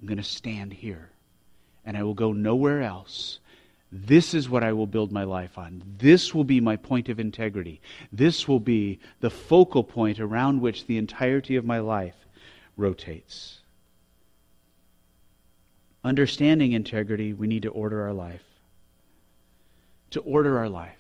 [0.01, 1.11] I'm going to stand here,
[1.85, 3.39] and I will go nowhere else.
[3.93, 5.83] This is what I will build my life on.
[5.99, 7.81] This will be my point of integrity.
[8.13, 12.15] This will be the focal point around which the entirety of my life
[12.77, 13.61] rotates.
[16.05, 18.50] Understanding integrity, we need to order our life.
[20.11, 20.97] To order our life.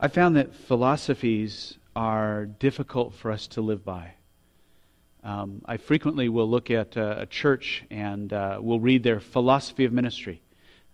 [0.00, 4.12] I found that philosophies are difficult for us to live by.
[5.24, 9.84] Um, I frequently will look at uh, a church and uh, will read their philosophy
[9.84, 10.40] of ministry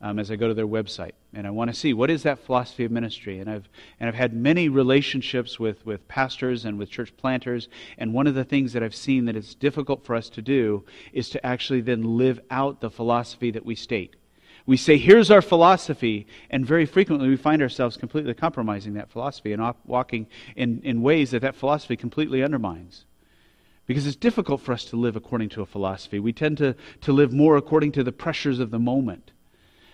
[0.01, 2.39] um, as I go to their website, and I want to see what is that
[2.39, 3.39] philosophy of ministry.
[3.39, 3.69] And I've
[4.01, 8.35] and I've had many relationships with with pastors and with church planters, and one of
[8.35, 11.81] the things that I've seen that it's difficult for us to do is to actually
[11.81, 14.17] then live out the philosophy that we state.
[14.67, 19.53] We say, here's our philosophy, and very frequently we find ourselves completely compromising that philosophy
[19.53, 23.05] and op- walking in, in ways that that philosophy completely undermines.
[23.87, 26.19] Because it's difficult for us to live according to a philosophy.
[26.19, 29.33] We tend to, to live more according to the pressures of the moment.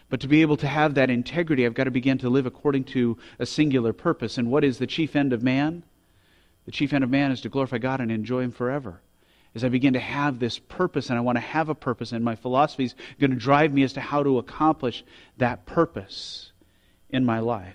[0.08, 2.84] But to be able to have that integrity, I've got to begin to live according
[2.84, 4.38] to a singular purpose.
[4.38, 5.82] And what is the chief end of man?
[6.66, 9.00] The chief end of man is to glorify God and enjoy Him forever
[9.54, 12.24] as I begin to have this purpose and I want to have a purpose, and
[12.24, 15.04] my philosophy is going to drive me as to how to accomplish
[15.38, 16.52] that purpose
[17.08, 17.74] in my life.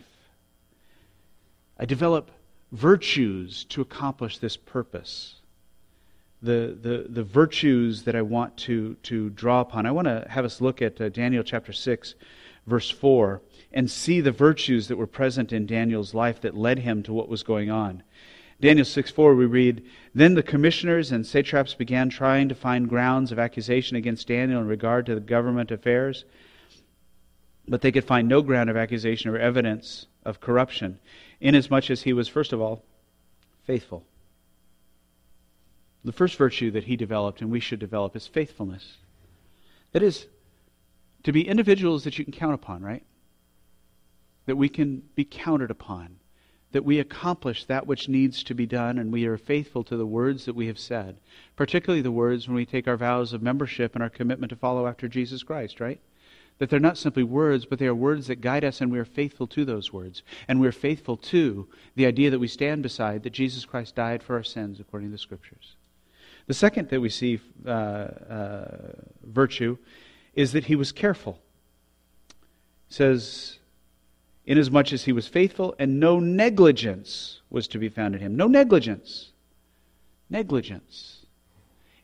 [1.78, 2.32] I develop
[2.72, 5.36] virtues to accomplish this purpose.
[6.42, 9.86] The, the, the virtues that I want to, to draw upon.
[9.86, 12.16] I want to have us look at uh, Daniel chapter 6,
[12.68, 13.42] verse 4,
[13.74, 17.30] and see the virtues that were present in Daniel's life that led him to what
[17.30, 18.04] was going on.
[18.66, 23.32] Daniel 6 4, we read, Then the commissioners and satraps began trying to find grounds
[23.32, 26.26] of accusation against Daniel in regard to the government affairs,
[27.68, 30.98] but they could find no ground of accusation or evidence of corruption,
[31.40, 32.84] inasmuch as he was, first of all,
[33.68, 34.04] faithful.
[36.04, 38.98] The first virtue that he developed and we should develop is faithfulness.
[39.92, 40.26] That is,
[41.22, 43.04] to be individuals that you can count upon, right?
[44.48, 46.16] That we can be counted upon
[46.76, 50.06] that we accomplish that which needs to be done and we are faithful to the
[50.06, 51.16] words that we have said,
[51.56, 54.86] particularly the words when we take our vows of membership and our commitment to follow
[54.86, 56.02] after Jesus Christ, right?
[56.58, 59.06] That they're not simply words, but they are words that guide us, and we are
[59.06, 60.22] faithful to those words.
[60.50, 64.22] And we are faithful to the idea that we stand beside that Jesus Christ died
[64.22, 65.78] for our sins according to the Scriptures.
[66.48, 68.78] The second that we see uh, uh,
[69.24, 69.78] virtue
[70.34, 71.40] is that he was careful.
[72.90, 73.60] It says
[74.46, 78.36] inasmuch as he was faithful, and no negligence was to be found in him.
[78.36, 79.32] No negligence.
[80.30, 81.26] Negligence.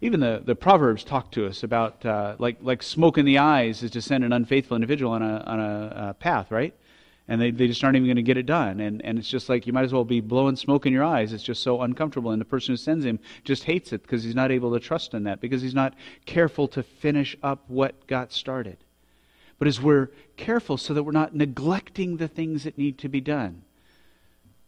[0.02, 3.84] Even the, the Proverbs talk to us about, uh, like, like smoke in the eyes
[3.84, 6.74] is to send an unfaithful individual on a, on a, a path, right?
[7.28, 8.80] And they, they just aren't even going to get it done.
[8.80, 11.34] And, and it's just like you might as well be blowing smoke in your eyes.
[11.34, 12.32] It's just so uncomfortable.
[12.32, 15.14] And the person who sends him just hates it because he's not able to trust
[15.14, 15.94] in that, because he's not
[16.26, 18.78] careful to finish up what got started
[19.62, 23.22] but as we're careful so that we're not neglecting the things that need to be
[23.22, 23.62] done.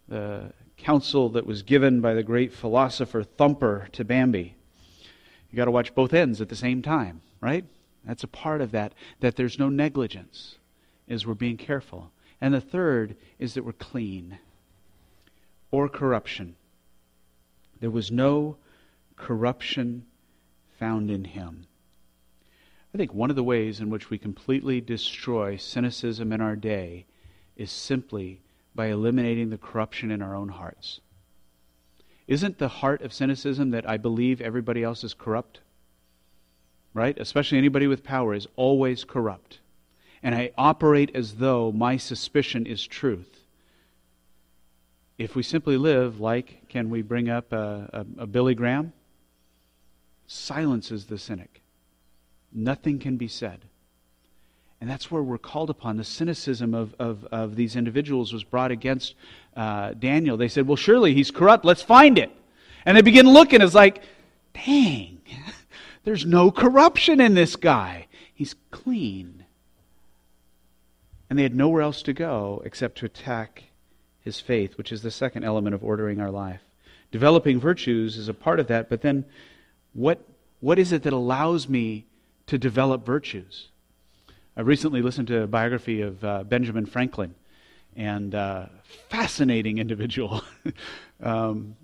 [0.07, 4.53] The counsel that was given by the great philosopher Thumper to Bambi.
[5.49, 7.65] You got to watch both ends at the same time, right?
[8.05, 10.57] That's a part of that, that there's no negligence,
[11.07, 12.11] is we're being careful.
[12.39, 14.37] And the third is that we're clean
[15.71, 16.55] or corruption.
[17.79, 18.57] There was no
[19.15, 20.05] corruption
[20.77, 21.65] found in him.
[22.93, 27.07] I think one of the ways in which we completely destroy cynicism in our day
[27.55, 28.41] is simply
[28.75, 30.99] by eliminating the corruption in our own hearts.
[32.27, 35.61] Isn't the heart of cynicism that I believe everybody else is corrupt?
[36.93, 37.17] Right?
[37.17, 39.59] Especially anybody with power is always corrupt.
[40.21, 43.39] And I operate as though my suspicion is truth.
[45.17, 48.93] If we simply live like, can we bring up a, a, a Billy Graham?
[50.27, 51.62] Silences the cynic.
[52.53, 53.61] Nothing can be said.
[54.79, 55.97] And that's where we're called upon.
[55.97, 59.15] The cynicism of, of, of these individuals was brought against
[59.55, 60.35] uh, Daniel.
[60.35, 61.63] They said, Well, surely he's corrupt.
[61.63, 62.31] Let's find it.
[62.85, 63.61] And they begin looking.
[63.61, 64.03] It's like,
[64.53, 65.21] dang,
[66.03, 68.07] there's no corruption in this guy.
[68.33, 69.45] He's clean.
[71.29, 73.63] And they had nowhere else to go except to attack
[74.19, 76.61] his faith, which is the second element of ordering our life.
[77.11, 79.25] Developing virtues is a part of that, but then
[79.93, 80.27] what,
[80.59, 82.05] what is it that allows me
[82.47, 83.69] to develop virtues?
[84.55, 87.33] I recently listened to a biography of uh, Benjamin Franklin,
[87.95, 88.65] and uh,
[89.09, 90.43] fascinating individual.
[91.23, 91.75] um,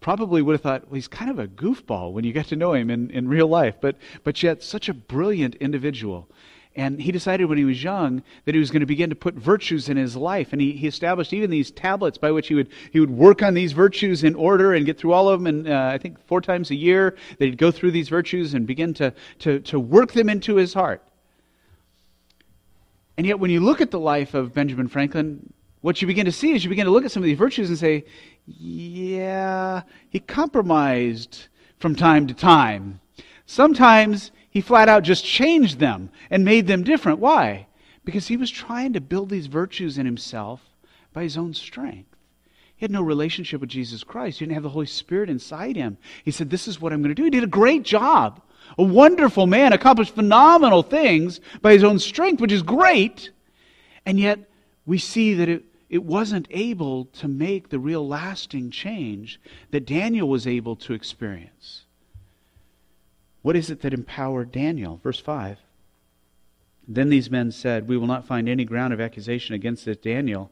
[0.00, 2.72] probably would have thought, well, he's kind of a goofball when you get to know
[2.72, 6.28] him in, in real life, but, but yet such a brilliant individual.
[6.76, 9.34] And he decided when he was young that he was going to begin to put
[9.34, 10.52] virtues in his life.
[10.52, 13.54] And he, he established even these tablets by which he would, he would work on
[13.54, 15.46] these virtues in order and get through all of them.
[15.48, 18.66] And uh, I think four times a year, that he'd go through these virtues and
[18.66, 21.02] begin to, to, to work them into his heart.
[23.16, 26.32] And yet, when you look at the life of Benjamin Franklin, what you begin to
[26.32, 28.04] see is you begin to look at some of these virtues and say,
[28.46, 33.00] yeah, he compromised from time to time.
[33.46, 37.18] Sometimes he flat out just changed them and made them different.
[37.18, 37.66] Why?
[38.04, 40.60] Because he was trying to build these virtues in himself
[41.12, 42.16] by his own strength.
[42.76, 44.38] He had no relationship with Jesus Christ.
[44.38, 45.98] He didn't have the Holy Spirit inside him.
[46.24, 47.24] He said, This is what I'm going to do.
[47.24, 48.42] He did a great job
[48.78, 53.30] a wonderful man, accomplished phenomenal things by his own strength, which is great.
[54.06, 54.38] And yet,
[54.86, 60.28] we see that it, it wasn't able to make the real lasting change that Daniel
[60.28, 61.84] was able to experience.
[63.42, 65.00] What is it that empowered Daniel?
[65.02, 65.58] Verse 5.
[66.86, 70.50] Then these men said, We will not find any ground of accusation against this Daniel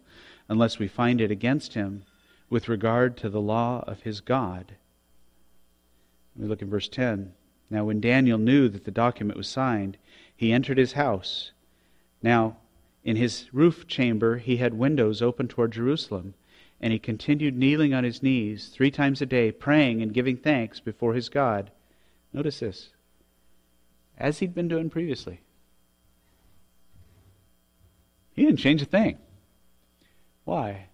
[0.49, 2.05] unless we find it against him
[2.49, 4.77] with regard to the law of his God.
[6.37, 7.33] We look in verse 10.
[7.71, 9.99] Now, when Daniel knew that the document was signed,
[10.35, 11.53] he entered his house.
[12.23, 12.57] Now,
[13.05, 16.35] in his roof chamber, he had windows open toward Jerusalem,
[16.81, 20.81] and he continued kneeling on his knees three times a day, praying and giving thanks
[20.81, 21.71] before his God.
[22.33, 22.91] Notice this
[24.17, 25.41] as he'd been doing previously.
[28.35, 29.19] He didn't change a thing.
[30.45, 30.87] Why?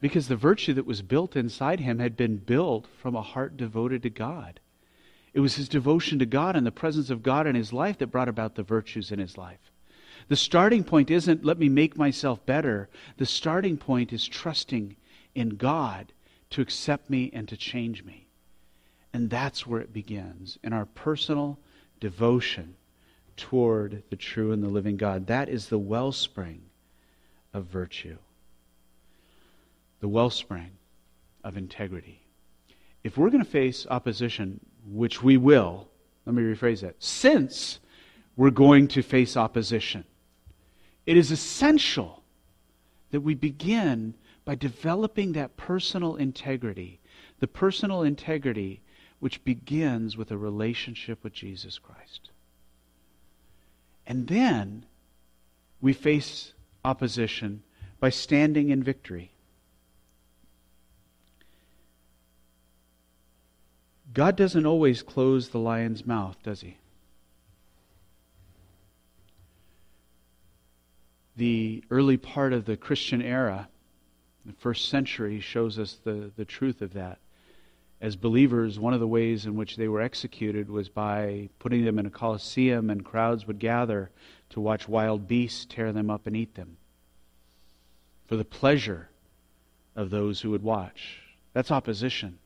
[0.00, 4.02] Because the virtue that was built inside him had been built from a heart devoted
[4.02, 4.60] to God.
[5.32, 8.08] It was his devotion to God and the presence of God in his life that
[8.08, 9.70] brought about the virtues in his life.
[10.28, 12.88] The starting point isn't let me make myself better.
[13.16, 14.96] The starting point is trusting
[15.34, 16.12] in God
[16.50, 18.26] to accept me and to change me.
[19.12, 21.58] And that's where it begins in our personal
[21.98, 22.76] devotion
[23.36, 25.26] toward the true and the living God.
[25.26, 26.62] That is the wellspring
[27.52, 28.18] of virtue,
[30.00, 30.72] the wellspring
[31.42, 32.22] of integrity.
[33.02, 35.88] If we're going to face opposition, which we will,
[36.26, 37.80] let me rephrase that, since
[38.36, 40.04] we're going to face opposition,
[41.06, 42.22] it is essential
[43.10, 47.00] that we begin by developing that personal integrity,
[47.40, 48.82] the personal integrity
[49.20, 52.30] which begins with a relationship with Jesus Christ.
[54.06, 54.86] And then
[55.80, 56.52] we face
[56.84, 57.62] opposition
[58.00, 59.30] by standing in victory.
[64.12, 66.78] God doesn't always close the lion's mouth, does he?
[71.36, 73.68] The early part of the Christian era,
[74.44, 77.18] the first century, shows us the, the truth of that.
[78.00, 81.98] As believers, one of the ways in which they were executed was by putting them
[81.98, 84.10] in a coliseum, and crowds would gather
[84.50, 86.78] to watch wild beasts tear them up and eat them
[88.26, 89.08] for the pleasure
[89.96, 91.18] of those who would watch.
[91.52, 92.38] That's opposition.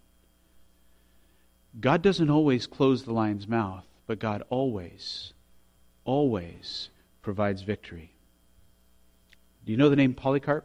[1.79, 5.35] God doesn't always close the lion's mouth, but God always,
[6.05, 6.89] always
[7.21, 8.13] provides victory.
[9.67, 10.65] Do you know the name Polycarp?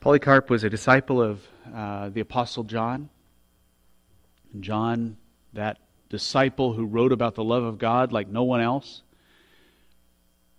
[0.00, 3.08] Polycarp was a disciple of uh, the Apostle John.
[4.60, 5.16] John,
[5.52, 9.02] that disciple who wrote about the love of God like no one else,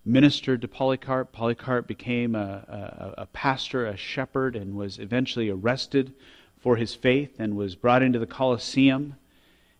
[0.05, 1.31] ministered to Polycarp.
[1.31, 6.13] Polycarp became a, a, a pastor, a shepherd, and was eventually arrested
[6.59, 9.15] for his faith and was brought into the Colosseum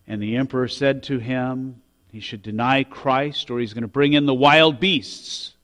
[0.06, 4.12] And the emperor said to him, he should deny Christ or he's going to bring
[4.12, 5.54] in the wild beasts.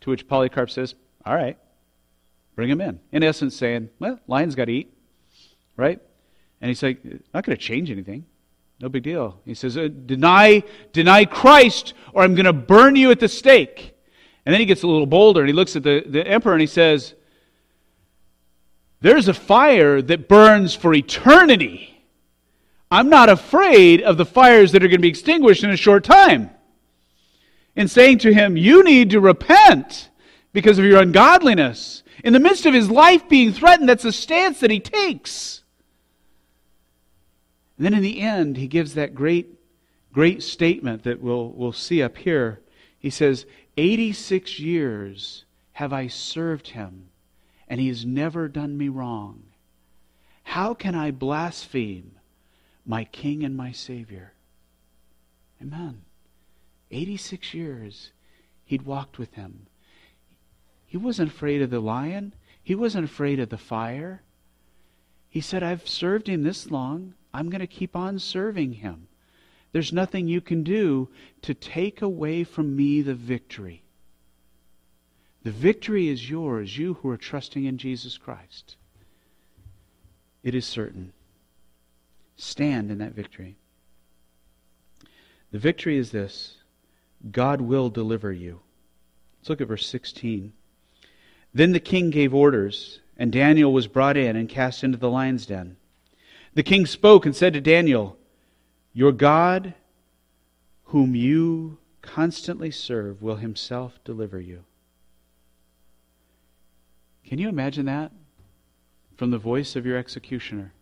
[0.00, 1.56] To which Polycarp says, All right,
[2.54, 3.00] bring him in.
[3.12, 4.92] In essence, saying, Well, lions got to eat,
[5.76, 6.00] right?
[6.60, 8.24] And he's like, Not going to change anything.
[8.80, 9.40] No big deal.
[9.44, 13.94] He says, uh, Deny, deny Christ or I'm going to burn you at the stake.
[14.44, 16.60] And then he gets a little bolder and he looks at the, the emperor and
[16.60, 17.14] he says,
[19.00, 21.88] There's a fire that burns for eternity.
[22.90, 26.04] I'm not afraid of the fires that are going to be extinguished in a short
[26.04, 26.50] time.
[27.76, 30.10] In saying to him, You need to repent
[30.52, 32.02] because of your ungodliness.
[32.22, 35.62] In the midst of his life being threatened, that's the stance that he takes.
[37.76, 39.58] And then in the end, he gives that great,
[40.12, 42.60] great statement that we'll, we'll see up here.
[42.98, 43.46] He says,
[43.76, 47.08] 86 years have I served him,
[47.68, 49.42] and he has never done me wrong.
[50.44, 52.12] How can I blaspheme
[52.84, 54.32] my King and my Savior.
[55.60, 56.02] Amen.
[56.90, 58.10] 86 years
[58.64, 59.66] he'd walked with him.
[60.92, 64.20] He wasn't afraid of the lion, he wasn't afraid of the fire.
[65.30, 67.14] He said, I've served him this long.
[67.32, 69.08] I'm going to keep on serving him.
[69.72, 71.08] There's nothing you can do
[71.40, 73.84] to take away from me the victory.
[75.44, 78.76] The victory is yours, you who are trusting in Jesus Christ.
[80.42, 81.14] It is certain
[82.36, 83.56] stand in that victory.
[85.52, 86.58] The victory is this
[87.30, 88.60] God will deliver you.
[89.38, 90.52] Let's look at verse 16.
[91.54, 95.46] Then the king gave orders, and Daniel was brought in and cast into the lion's
[95.46, 95.76] den.
[96.54, 98.16] The king spoke and said to Daniel,
[98.92, 99.74] Your God,
[100.84, 104.64] whom you constantly serve, will himself deliver you.
[107.24, 108.12] Can you imagine that?
[109.16, 110.72] From the voice of your executioner.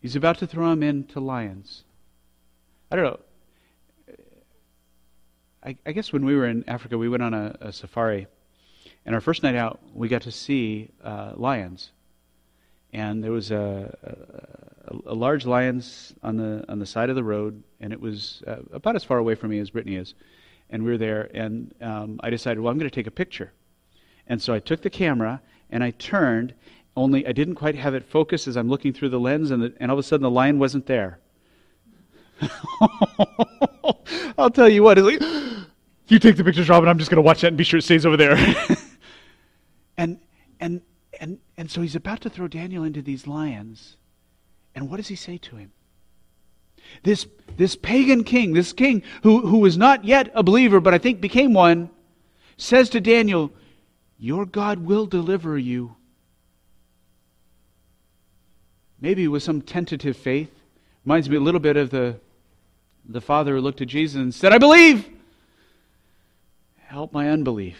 [0.00, 1.84] He's about to throw him into lions.
[2.90, 3.20] I don't know.
[5.64, 8.26] I, I guess when we were in Africa, we went on a, a, safari,
[9.06, 11.90] and our first night out, we got to see uh, lions,
[12.92, 13.96] and there was a,
[14.88, 15.82] a, a, large lion
[16.22, 19.18] on the on the side of the road, and it was uh, about as far
[19.18, 20.14] away from me as Brittany is,
[20.70, 23.52] and we were there, and um, I decided, well, I'm going to take a picture,
[24.26, 25.40] and so I took the camera
[25.72, 26.54] and I turned,
[26.96, 29.74] only I didn't quite have it focused as I'm looking through the lens, and, the,
[29.80, 31.18] and all of a sudden the lion wasn't there.
[34.38, 35.20] I'll tell you what, like,
[36.12, 36.88] you take the pictures, Robin.
[36.88, 38.36] I'm just going to watch that and be sure it stays over there.
[39.96, 40.18] and
[40.60, 40.82] and
[41.18, 43.96] and and so he's about to throw Daniel into these lions,
[44.74, 45.72] and what does he say to him?
[47.02, 50.98] This this pagan king, this king who who was not yet a believer, but I
[50.98, 51.90] think became one,
[52.56, 53.52] says to Daniel,
[54.18, 55.96] "Your God will deliver you."
[59.02, 60.48] maybe with some tentative faith.
[61.04, 62.18] Reminds me a little bit of the,
[63.06, 65.06] the father who looked at Jesus and said, I believe.
[66.92, 67.78] Help my unbelief.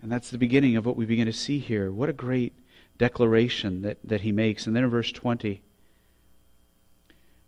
[0.00, 1.92] And that's the beginning of what we begin to see here.
[1.92, 2.54] What a great
[2.96, 4.66] declaration that, that he makes.
[4.66, 5.60] And then in verse 20,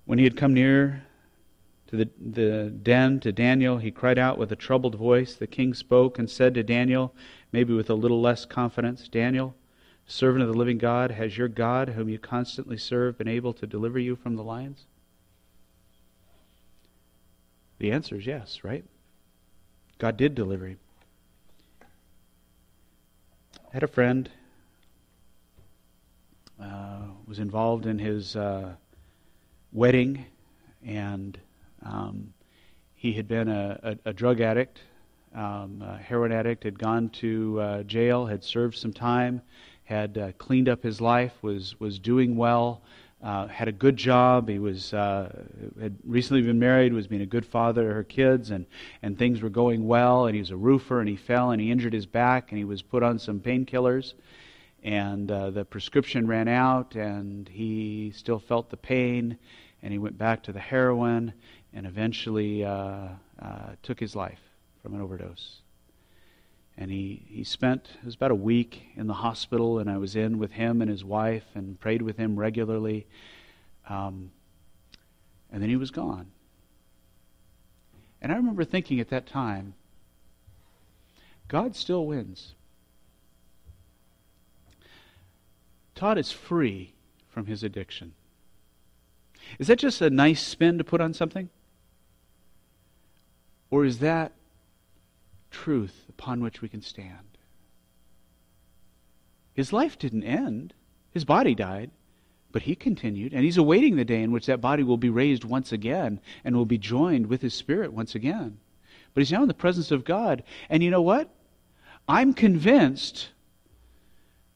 [0.05, 1.05] when he had come near
[1.87, 5.35] to the, the den to Daniel, he cried out with a troubled voice.
[5.35, 7.15] The king spoke and said to Daniel,
[7.51, 9.55] maybe with a little less confidence, Daniel,
[10.07, 13.67] servant of the living God, has your God, whom you constantly serve, been able to
[13.67, 14.85] deliver you from the lions?
[17.79, 18.85] The answer is yes, right?
[19.99, 20.79] God did deliver him.
[23.55, 24.29] I had a friend
[26.61, 28.75] uh, was involved in his uh,
[29.73, 30.25] wedding,
[30.85, 31.39] and
[31.83, 32.33] um,
[32.95, 34.81] he had been a, a, a drug addict,
[35.35, 39.41] um, a heroin addict, had gone to uh, jail, had served some time,
[39.85, 42.83] had uh, cleaned up his life, was, was doing well,
[43.27, 44.49] uh, had a good job.
[44.49, 45.29] He was uh,
[45.81, 48.67] had recently been married, was being a good father to her kids, and,
[49.03, 50.27] and things were going well.
[50.27, 52.65] And he was a roofer, and he fell and he injured his back, and he
[52.65, 54.15] was put on some painkillers.
[54.85, 59.37] And uh, the prescription ran out, and he still felt the pain,
[59.83, 61.33] and he went back to the heroin,
[61.75, 63.09] and eventually uh,
[63.43, 64.41] uh, took his life
[64.83, 65.63] from an overdose
[66.79, 70.15] and he, he spent it was about a week in the hospital and i was
[70.15, 73.07] in with him and his wife and prayed with him regularly.
[73.89, 74.31] Um,
[75.51, 76.33] and then he was gone.
[78.21, 79.75] And i remember thinking at that time
[81.49, 82.55] god still wins.
[85.95, 86.93] Todd is free
[87.29, 88.13] from his addiction.
[89.59, 91.49] Is that just a nice spin to put on something?
[93.71, 94.33] Or is that
[95.57, 97.39] truth upon which we can stand.
[99.55, 100.75] His life didn't end,
[101.11, 101.91] his body died,
[102.53, 105.45] But he continued, and he's awaiting the day in which that body will be raised
[105.45, 108.59] once again and will be joined with his spirit once again.
[109.13, 110.43] But he's now in the presence of God.
[110.69, 111.29] And you know what?
[112.09, 113.31] I'm convinced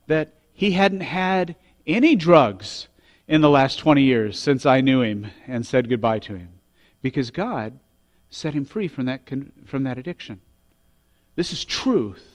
[0.06, 2.88] that he hadn't had any drugs
[3.26, 6.50] in the last 20 years since I knew him and said goodbye to him
[7.02, 7.78] because God
[8.28, 9.28] set him free from that,
[9.66, 10.40] from that addiction.
[11.36, 12.26] This is truth.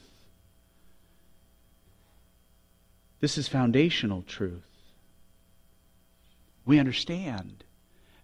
[3.19, 4.61] This is foundational truth.
[6.65, 7.63] We understand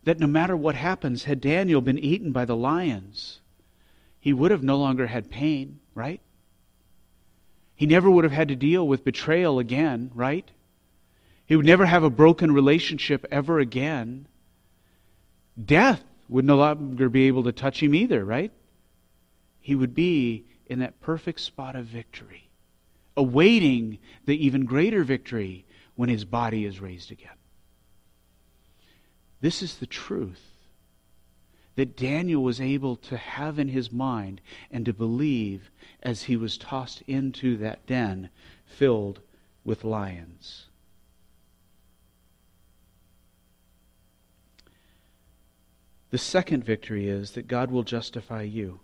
[0.03, 3.39] that no matter what happens, had Daniel been eaten by the lions,
[4.19, 6.21] he would have no longer had pain, right?
[7.75, 10.49] He never would have had to deal with betrayal again, right?
[11.45, 14.27] He would never have a broken relationship ever again.
[15.63, 18.51] Death would no longer be able to touch him either, right?
[19.59, 22.49] He would be in that perfect spot of victory,
[23.17, 25.65] awaiting the even greater victory
[25.95, 27.35] when his body is raised again.
[29.41, 30.45] This is the truth
[31.75, 34.39] that Daniel was able to have in his mind
[34.71, 35.69] and to believe
[36.01, 38.29] as he was tossed into that den
[38.65, 39.19] filled
[39.65, 40.67] with lions.
[46.11, 48.79] The second victory is that God will justify you.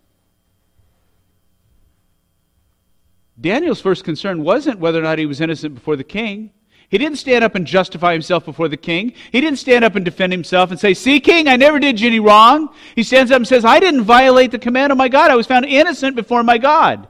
[3.40, 6.52] Daniel's first concern wasn't whether or not he was innocent before the king.
[6.88, 9.14] He didn't stand up and justify himself before the king.
[9.30, 12.08] He didn't stand up and defend himself and say, See, king, I never did you
[12.08, 12.68] any wrong.
[12.94, 15.30] He stands up and says, I didn't violate the command of my God.
[15.30, 17.08] I was found innocent before my God.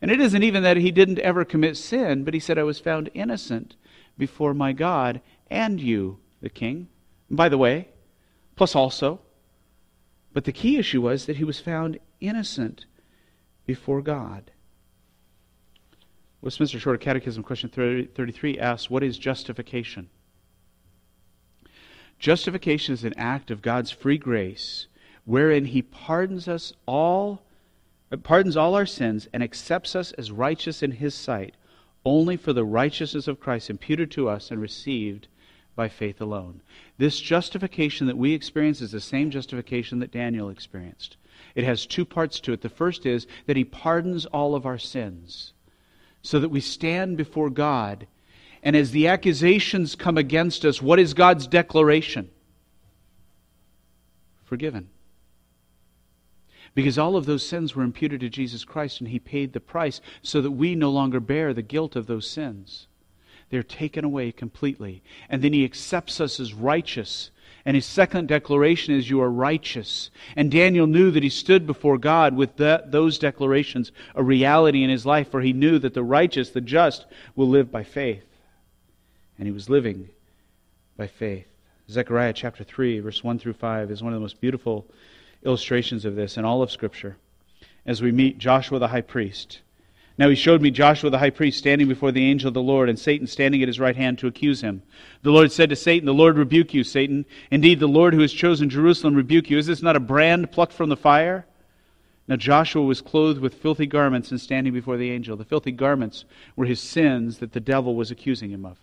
[0.00, 2.80] And it isn't even that he didn't ever commit sin, but he said, I was
[2.80, 3.76] found innocent
[4.16, 6.88] before my God and you, the king.
[7.28, 7.88] And by the way,
[8.56, 9.20] plus also.
[10.32, 12.86] But the key issue was that he was found innocent
[13.66, 14.50] before God.
[16.40, 20.08] Westminster Shorter Catechism, question 33 asks, What is justification?
[22.18, 24.86] Justification is an act of God's free grace
[25.24, 27.42] wherein He pardons us all,
[28.22, 31.54] pardons all our sins and accepts us as righteous in His sight
[32.04, 35.26] only for the righteousness of Christ imputed to us and received
[35.74, 36.62] by faith alone.
[36.96, 41.16] This justification that we experience is the same justification that Daniel experienced.
[41.54, 42.62] It has two parts to it.
[42.62, 45.52] The first is that He pardons all of our sins
[46.28, 48.06] so that we stand before God.
[48.62, 52.28] And as the accusations come against us, what is God's declaration?
[54.44, 54.90] Forgiven.
[56.74, 60.02] Because all of those sins were imputed to Jesus Christ, and He paid the price
[60.20, 62.88] so that we no longer bear the guilt of those sins.
[63.48, 65.02] They're taken away completely.
[65.30, 67.30] And then He accepts us as righteous
[67.68, 70.10] and his second declaration is, You are righteous.
[70.36, 74.88] And Daniel knew that he stood before God with that, those declarations a reality in
[74.88, 77.04] his life, for he knew that the righteous, the just,
[77.36, 78.24] will live by faith.
[79.36, 80.08] And he was living
[80.96, 81.46] by faith.
[81.90, 84.86] Zechariah chapter 3, verse 1 through 5 is one of the most beautiful
[85.44, 87.18] illustrations of this in all of Scripture.
[87.84, 89.60] As we meet Joshua the high priest
[90.18, 92.88] now he showed me Joshua the high priest standing before the angel of the Lord,
[92.88, 94.82] and Satan standing at his right hand to accuse him.
[95.22, 97.24] The Lord said to Satan, The Lord rebuke you, Satan.
[97.52, 99.58] Indeed, the Lord who has chosen Jerusalem rebuke you.
[99.58, 101.46] Is this not a brand plucked from the fire?
[102.26, 105.36] Now Joshua was clothed with filthy garments and standing before the angel.
[105.36, 106.24] The filthy garments
[106.56, 108.78] were his sins that the devil was accusing him of.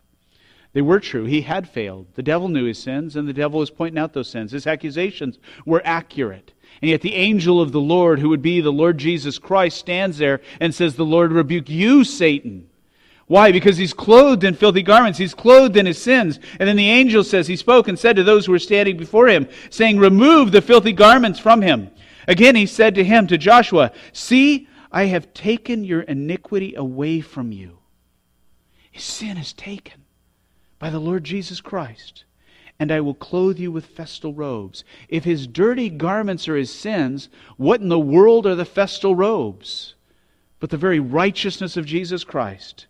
[0.74, 1.26] They were true.
[1.26, 2.08] He had failed.
[2.16, 4.52] The devil knew his sins, and the devil was pointing out those sins.
[4.52, 6.54] His accusations were accurate.
[6.82, 10.18] And yet the angel of the Lord, who would be the Lord Jesus Christ, stands
[10.18, 12.70] there and says, The Lord rebuke you, Satan.
[13.28, 13.52] Why?
[13.52, 15.18] Because he's clothed in filthy garments.
[15.18, 16.40] He's clothed in his sins.
[16.60, 19.28] And then the angel says, He spoke and said to those who were standing before
[19.28, 21.90] him, saying, Remove the filthy garments from him.
[22.28, 27.52] Again he said to him, to Joshua, See, I have taken your iniquity away from
[27.52, 27.80] you.
[28.92, 30.04] His sin is taken
[30.80, 32.26] by the Lord Jesus Christ
[32.80, 34.84] and I will clothe you with festal robes.
[35.08, 39.96] If his dirty garments are his sins, what in the world are the festal robes?
[40.60, 42.88] But the very righteousness of Jesus Christ.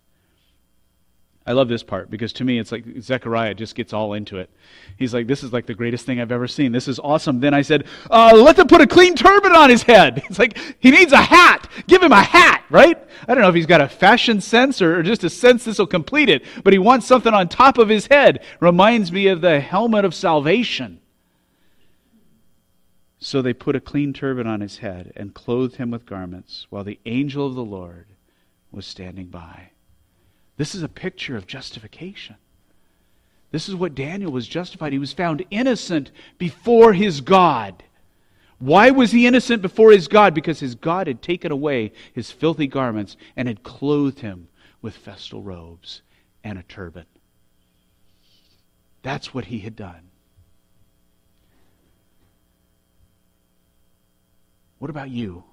[1.47, 4.49] I love this part because to me it's like Zechariah just gets all into it.
[4.97, 6.71] He's like, This is like the greatest thing I've ever seen.
[6.71, 7.39] This is awesome.
[7.39, 10.23] Then I said, uh, Let them put a clean turban on his head.
[10.29, 11.69] It's like, He needs a hat.
[11.87, 12.97] Give him a hat, right?
[13.27, 15.77] I don't know if he's got a fashion sense or, or just a sense this
[15.77, 18.43] will complete it, but he wants something on top of his head.
[18.59, 20.99] Reminds me of the helmet of salvation.
[23.19, 26.83] So they put a clean turban on his head and clothed him with garments, while
[26.83, 28.07] the angel of the Lord
[28.71, 29.69] was standing by.
[30.57, 32.35] This is a picture of justification.
[33.51, 34.93] This is what Daniel was justified.
[34.93, 37.83] He was found innocent before his God.
[38.59, 40.33] Why was he innocent before his God?
[40.33, 44.47] Because his God had taken away his filthy garments and had clothed him
[44.81, 46.01] with festal robes
[46.43, 47.05] and a turban.
[49.03, 50.09] That's what he had done.
[54.79, 55.43] What about you?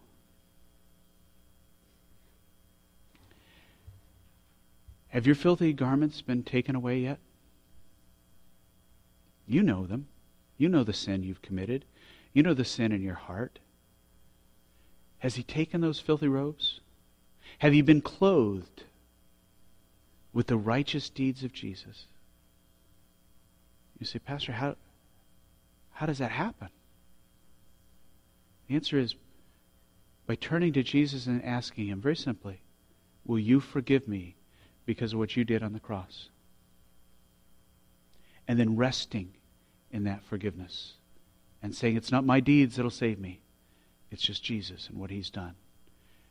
[5.12, 7.18] Have your filthy garments been taken away yet?
[9.46, 10.06] You know them.
[10.56, 11.84] You know the sin you've committed.
[12.32, 13.58] You know the sin in your heart.
[15.18, 16.80] Has He taken those filthy robes?
[17.58, 18.84] Have you been clothed
[20.32, 22.06] with the righteous deeds of Jesus?
[23.98, 24.76] You say, Pastor, how,
[25.92, 26.68] how does that happen?
[28.66, 29.14] The answer is
[30.26, 32.62] by turning to Jesus and asking Him very simply,
[33.26, 34.36] Will you forgive me
[34.86, 36.28] because of what you did on the cross?
[38.48, 39.34] And then resting
[39.90, 40.94] in that forgiveness
[41.62, 43.40] and saying, It's not my deeds that'll save me,
[44.10, 45.54] it's just Jesus and what He's done.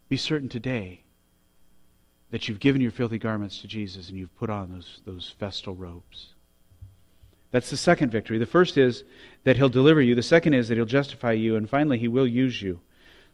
[0.09, 1.03] Be certain today
[2.31, 5.75] that you've given your filthy garments to Jesus and you've put on those, those festal
[5.75, 6.33] robes.
[7.51, 8.37] That's the second victory.
[8.37, 9.03] The first is
[9.43, 12.27] that He'll deliver you, the second is that He'll justify you, and finally, He will
[12.27, 12.79] use you.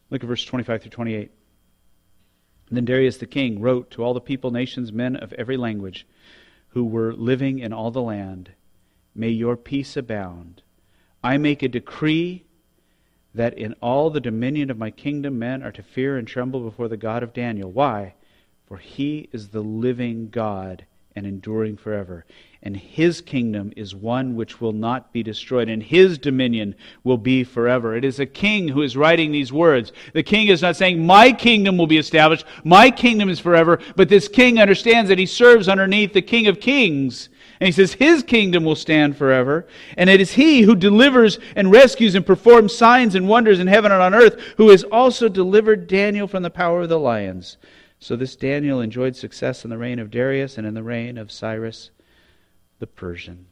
[0.09, 1.31] Look at verse 25 through 28.
[2.69, 6.05] Then Darius the king wrote to all the people, nations, men of every language
[6.69, 8.51] who were living in all the land
[9.17, 10.61] May your peace abound.
[11.23, 12.45] I make a decree
[13.33, 16.87] that in all the dominion of my kingdom men are to fear and tremble before
[16.87, 17.71] the God of Daniel.
[17.71, 18.13] Why?
[18.67, 20.85] For he is the living God
[21.17, 22.25] and enduring forever.
[22.61, 27.43] And his kingdom is one which will not be destroyed, and his dominion will be
[27.43, 27.95] forever.
[27.95, 29.91] It is a king who is writing these words.
[30.13, 34.09] The king is not saying, My kingdom will be established, my kingdom is forever, but
[34.09, 38.21] this king understands that he serves underneath the king of kings and he says, His
[38.21, 39.65] kingdom will stand forever.
[39.97, 43.91] And it is He who delivers and rescues and performs signs and wonders in heaven
[43.91, 47.57] and on earth, who has also delivered Daniel from the power of the lions.
[47.99, 51.31] So this Daniel enjoyed success in the reign of Darius and in the reign of
[51.31, 51.91] Cyrus
[52.79, 53.47] the Persian.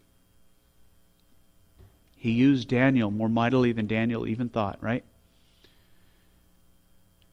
[2.16, 5.04] He used Daniel more mightily than Daniel even thought, right?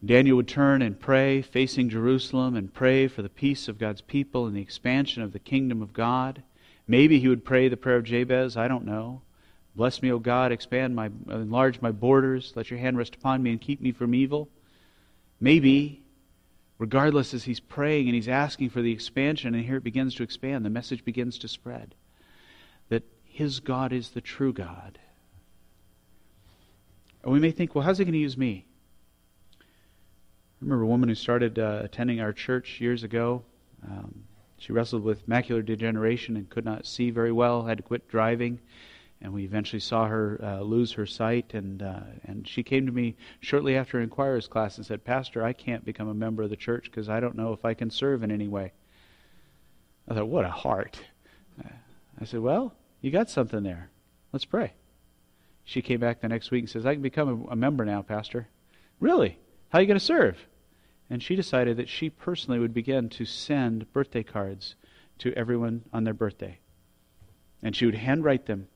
[0.04, 4.46] Daniel would turn and pray, facing Jerusalem, and pray for the peace of God's people
[4.46, 6.42] and the expansion of the kingdom of God.
[6.88, 8.56] Maybe he would pray the prayer of Jabez.
[8.56, 9.22] I don't know.
[9.76, 12.52] Bless me, O God, expand my, enlarge my borders.
[12.56, 14.48] Let your hand rest upon me and keep me from evil.
[15.40, 16.01] Maybe,
[16.82, 20.24] regardless, as he's praying and he's asking for the expansion, and here it begins to
[20.24, 21.94] expand, the message begins to spread
[22.88, 24.98] that his God is the true God.
[27.22, 28.66] And we may think, well, how's he going to use me?
[29.60, 29.64] I
[30.60, 33.44] remember a woman who started uh, attending our church years ago.
[33.88, 34.24] Um,
[34.58, 38.58] she wrestled with macular degeneration and could not see very well, had to quit driving,
[39.22, 41.54] and we eventually saw her uh, lose her sight.
[41.54, 45.52] And, uh, and she came to me shortly after inquirer's class and said, Pastor, I
[45.52, 48.24] can't become a member of the church because I don't know if I can serve
[48.24, 48.72] in any way.
[50.08, 51.00] I thought, what a heart.
[52.20, 53.90] I said, well, you got something there.
[54.32, 54.74] Let's pray.
[55.64, 58.02] She came back the next week and says, I can become a, a member now,
[58.02, 58.48] Pastor.
[58.98, 59.38] Really?
[59.68, 60.36] How are you going to serve?
[61.08, 64.74] And she decided that she personally would begin to send birthday cards
[65.18, 66.58] to everyone on their birthday.
[67.62, 68.66] And she would handwrite them.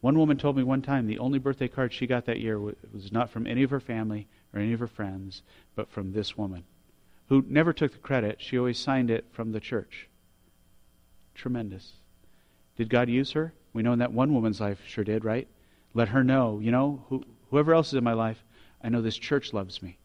[0.00, 3.10] One woman told me one time the only birthday card she got that year was
[3.10, 5.42] not from any of her family or any of her friends,
[5.74, 6.64] but from this woman,
[7.28, 8.40] who never took the credit.
[8.40, 10.08] She always signed it from the church.
[11.34, 11.94] Tremendous.
[12.76, 13.52] Did God use her?
[13.72, 15.48] We know in that one woman's life sure did, right?
[15.94, 18.44] Let her know, you know, who, whoever else is in my life,
[18.82, 19.98] I know this church loves me.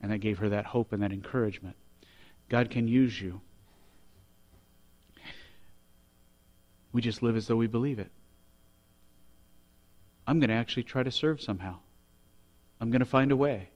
[0.00, 1.76] And that gave her that hope and that encouragement.
[2.48, 3.40] God can use you.
[6.92, 8.10] We just live as though we believe it.
[10.30, 11.78] I'm going to actually try to serve somehow.
[12.80, 13.70] I'm going to find a way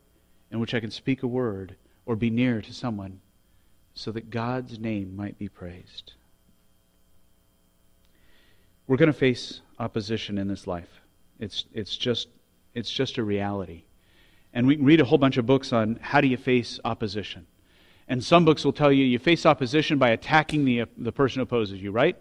[0.53, 1.75] in which I can speak a word
[2.07, 3.19] or be near to someone
[3.93, 6.13] so that God's name might be praised.
[8.87, 11.01] We're going to face opposition in this life.
[11.41, 12.29] It's, it's, just,
[12.73, 13.83] it's just a reality.
[14.53, 17.49] And we can read a whole bunch of books on how do you face opposition.
[18.07, 21.43] And some books will tell you you face opposition by attacking the, the person who
[21.43, 22.17] opposes you, right?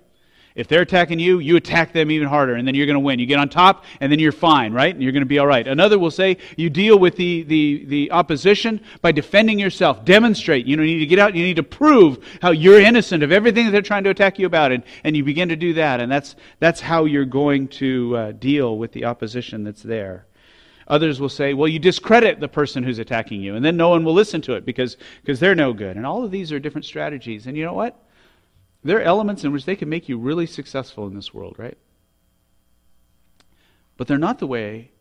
[0.55, 3.17] If they're attacking you, you attack them even harder, and then you're going to win.
[3.17, 4.93] You get on top, and then you're fine, right?
[4.93, 5.67] And you're going to be all right.
[5.67, 10.05] Another will say you deal with the, the, the opposition by defending yourself.
[10.05, 10.67] Demonstrate.
[10.67, 11.33] You, know, you need to get out.
[11.33, 14.45] You need to prove how you're innocent of everything that they're trying to attack you
[14.45, 15.99] about, and, and you begin to do that.
[15.99, 20.27] And that's, that's how you're going to uh, deal with the opposition that's there.
[20.87, 24.03] Others will say, well, you discredit the person who's attacking you, and then no one
[24.03, 25.95] will listen to it because, because they're no good.
[25.95, 27.47] And all of these are different strategies.
[27.47, 27.97] And you know what?
[28.83, 31.77] There are elements in which they can make you really successful in this world, right?
[33.95, 34.91] But they're not the way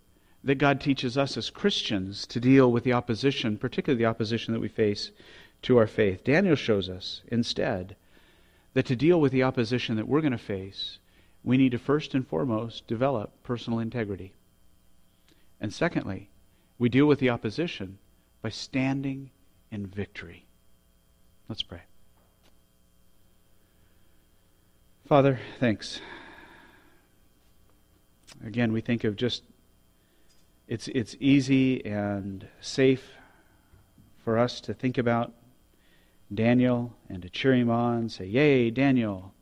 [0.45, 4.61] that God teaches us as Christians to deal with the opposition, particularly the opposition that
[4.61, 5.11] we face
[5.62, 6.24] to our faith.
[6.24, 7.97] Daniel shows us instead
[8.74, 10.99] that to deal with the opposition that we're going to face,
[11.45, 14.33] we need to first and foremost develop personal integrity.
[15.61, 16.30] And secondly,
[16.78, 17.99] we deal with the opposition
[18.41, 19.30] by standing
[19.70, 20.47] in victory.
[21.49, 21.83] Let's pray.
[25.12, 26.00] Father, thanks.
[28.46, 29.42] Again, we think of just
[30.66, 33.10] it's it's easy and safe
[34.24, 35.34] for us to think about
[36.32, 39.34] Daniel and to cheer him on, say, Yay, Daniel.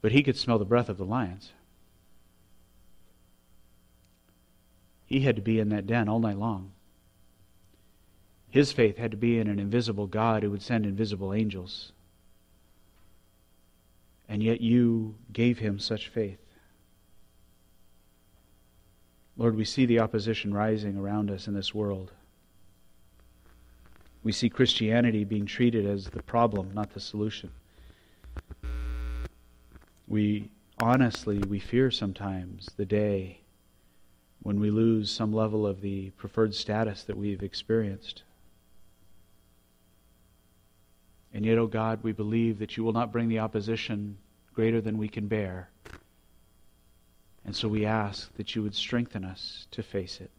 [0.00, 1.50] But he could smell the breath of the lions.
[5.06, 6.70] He had to be in that den all night long.
[8.48, 11.90] His faith had to be in an invisible God who would send invisible angels.
[14.30, 16.38] And yet you gave him such faith.
[19.36, 22.12] Lord, we see the opposition rising around us in this world.
[24.22, 27.50] We see Christianity being treated as the problem, not the solution.
[30.06, 30.50] We
[30.80, 33.40] honestly, we fear sometimes the day
[34.42, 38.22] when we lose some level of the preferred status that we've experienced.
[41.32, 44.18] And yet, O oh God, we believe that you will not bring the opposition
[44.52, 45.70] greater than we can bear.
[47.44, 50.30] And so we ask that you would strengthen us to face it.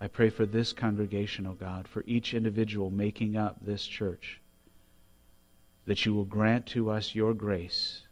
[0.00, 4.40] I pray for this congregation, O oh God, for each individual making up this church,
[5.86, 8.02] that you will grant to us your grace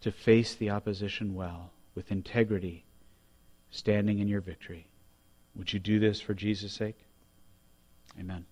[0.00, 2.84] to face the opposition well, with integrity,
[3.70, 4.86] standing in your victory.
[5.56, 6.98] Would you do this for Jesus' sake?
[8.20, 8.44] Amen.